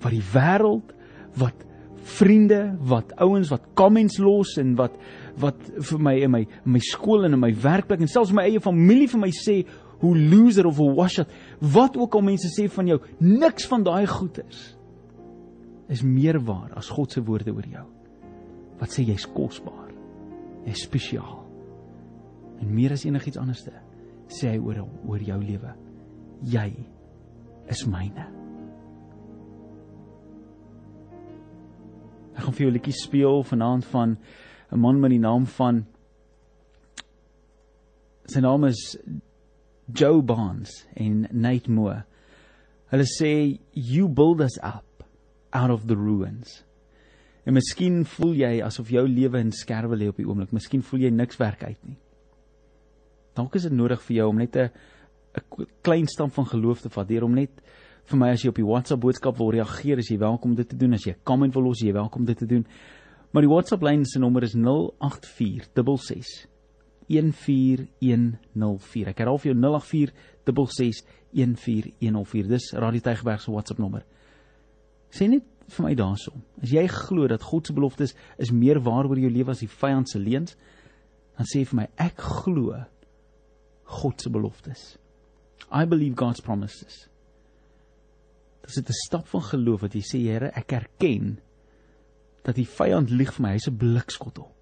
wat 0.00 0.12
die 0.12 0.24
wêreld 0.32 0.92
wat 1.40 1.64
vriende, 2.06 2.76
wat 2.86 3.12
ouens 3.20 3.50
wat 3.50 3.66
comments 3.74 4.18
los 4.22 4.56
en 4.60 4.74
wat 4.78 4.94
wat 5.40 5.58
vir 5.90 6.00
my 6.00 6.14
in 6.24 6.30
my 6.32 6.42
in 6.46 6.72
my 6.76 6.82
skool 6.84 7.26
en 7.26 7.36
in 7.36 7.40
my 7.40 7.52
werkplek 7.52 8.00
en 8.00 8.10
selfs 8.10 8.32
my 8.32 8.46
eie 8.48 8.60
familie 8.62 9.08
vir 9.12 9.20
my 9.20 9.32
sê 9.34 9.60
hoe 10.00 10.12
loser 10.16 10.66
of 10.68 10.76
hoe 10.76 10.92
washed. 10.96 11.28
Wat 11.60 11.96
ook 11.96 12.14
al 12.14 12.24
mense 12.26 12.50
sê 12.52 12.68
van 12.72 12.88
jou 12.90 13.00
niks 13.20 13.68
van 13.70 13.84
daai 13.84 14.06
goed 14.06 14.40
is 14.46 14.72
is 15.88 16.02
meer 16.02 16.40
waar 16.42 16.72
as 16.74 16.88
God 16.90 17.12
se 17.12 17.22
woorde 17.22 17.52
oor 17.54 17.66
jou. 17.70 17.84
Wat 18.80 18.90
sê 18.90 19.04
jy's 19.06 19.26
kosbaar 19.30 19.92
jy's 20.66 20.82
spesiaal. 20.82 21.44
En 22.60 22.72
meer 22.74 22.96
as 22.96 23.04
enigiets 23.06 23.38
anderste 23.38 23.74
sê 24.28 24.56
hy 24.56 24.58
oor 24.58 24.82
oor 25.06 25.22
jou 25.22 25.38
lewe 25.42 25.76
jy 26.44 26.70
is 27.72 27.84
myne. 27.88 28.26
Ek 32.36 32.44
gaan 32.44 32.52
vir 32.52 32.66
jou 32.66 32.70
'n 32.70 32.76
liedjie 32.76 32.92
speel 32.92 33.42
vanaand 33.42 33.84
van 33.84 34.18
'n 34.72 34.78
man 34.78 35.00
met 35.00 35.10
die 35.10 35.18
naam 35.18 35.46
van 35.46 35.86
sy 38.26 38.40
naam 38.40 38.64
is 38.64 38.98
Joe 39.92 40.22
Barnes 40.22 40.86
en 40.94 41.28
Nate 41.30 41.70
Moore. 41.70 42.04
Hulle 42.90 43.06
sê 43.06 43.58
you 43.72 44.08
build 44.08 44.40
us 44.40 44.58
up 44.58 45.04
out 45.52 45.70
of 45.70 45.86
the 45.86 45.94
ruins. 45.94 46.64
En 47.46 47.54
miskien 47.54 48.04
voel 48.04 48.34
jy 48.34 48.52
asof 48.66 48.90
jou 48.90 49.06
lewe 49.06 49.38
in 49.38 49.52
skerwe 49.54 49.96
lê 49.96 50.08
op 50.10 50.18
die 50.18 50.26
oomblik. 50.26 50.52
Miskien 50.52 50.82
voel 50.82 51.06
jy 51.06 51.10
niks 51.14 51.38
werk 51.38 51.62
uit 51.62 51.78
nie. 51.86 51.98
Dalk 53.38 53.54
is 53.54 53.68
dit 53.68 53.72
nodig 53.72 54.02
vir 54.02 54.16
jou 54.16 54.28
om 54.28 54.38
net 54.38 54.56
'n 54.56 54.70
'n 55.36 55.66
klein 55.82 56.06
stap 56.06 56.32
van 56.32 56.46
geloof 56.46 56.80
te 56.80 56.88
vat, 56.88 57.08
deur 57.08 57.24
om 57.24 57.34
net 57.34 57.50
vir 58.04 58.18
my 58.18 58.30
as 58.30 58.42
jy 58.42 58.48
op 58.48 58.56
die 58.56 58.64
WhatsApp 58.64 59.00
boodskap 59.00 59.36
wil 59.38 59.50
reageer, 59.50 59.98
as 59.98 60.08
jy 60.08 60.18
welkom 60.18 60.54
dit 60.54 60.68
te 60.68 60.76
doen, 60.76 60.94
as 60.94 61.04
jy 61.04 61.12
'n 61.12 61.24
comment 61.24 61.54
wil 61.54 61.62
los, 61.62 61.80
jy 61.80 61.92
welkom 61.92 62.24
dit 62.24 62.38
te 62.38 62.46
doen. 62.46 62.66
Maar 63.36 63.44
die 63.44 63.52
WhatsApp 63.52 63.82
lyn 63.84 64.00
se 64.08 64.16
nommer 64.16 64.46
is 64.46 64.54
08466 64.56 66.46
14104. 67.12 69.10
Ek 69.12 69.18
herhaal 69.20 69.40
vir 69.42 69.50
jou 69.50 69.58
08466 69.60 71.04
14104. 71.36 72.48
Dis 72.48 72.70
Radio 72.80 73.04
Tygerberg 73.04 73.44
se 73.44 73.52
WhatsApp 73.52 73.82
nommer. 73.84 74.08
Sê 75.12 75.28
net 75.28 75.44
vir 75.68 75.84
my 75.84 75.92
daarsom. 76.00 76.40
As 76.64 76.72
jy 76.72 76.88
glo 76.88 77.28
dat 77.28 77.44
God 77.44 77.68
se 77.68 77.76
beloftes 77.76 78.16
is 78.40 78.56
meer 78.56 78.80
waar 78.80 79.04
oor 79.04 79.20
jou 79.20 79.28
lewe 79.28 79.52
as 79.52 79.60
die 79.60 79.68
vyand 79.68 80.08
se 80.08 80.16
leuns, 80.16 80.56
dan 81.36 81.44
sê 81.52 81.68
vir 81.68 81.82
my 81.82 81.86
ek 82.08 82.16
glo 82.40 82.88
God 84.00 84.16
se 84.24 84.32
beloftes. 84.32 84.96
I 85.68 85.84
believe 85.84 86.16
God's 86.16 86.40
promises. 86.40 87.04
Dit 88.64 88.70
is 88.72 88.80
'n 88.80 88.92
stap 89.04 89.28
van 89.28 89.44
geloof 89.44 89.82
wat 89.82 89.92
jy 89.92 90.00
sê 90.00 90.24
Here, 90.24 90.48
ek 90.56 90.72
erken 90.72 91.44
dat 92.46 92.54
die 92.54 92.68
vyand 92.68 93.10
lieg 93.10 93.32
vir 93.34 93.42
my, 93.42 93.52
hy's 93.56 93.68
'n 93.68 93.76
blikskottel. 93.76 94.54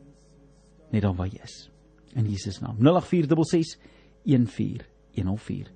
Net 0.91 1.01
dan 1.01 1.15
waar 1.15 1.27
jy 1.27 1.39
is. 1.43 1.69
In 2.15 2.25
Jesus 2.25 2.61
naam. 2.61 2.77
0846 2.79 3.77
14104 4.25 5.69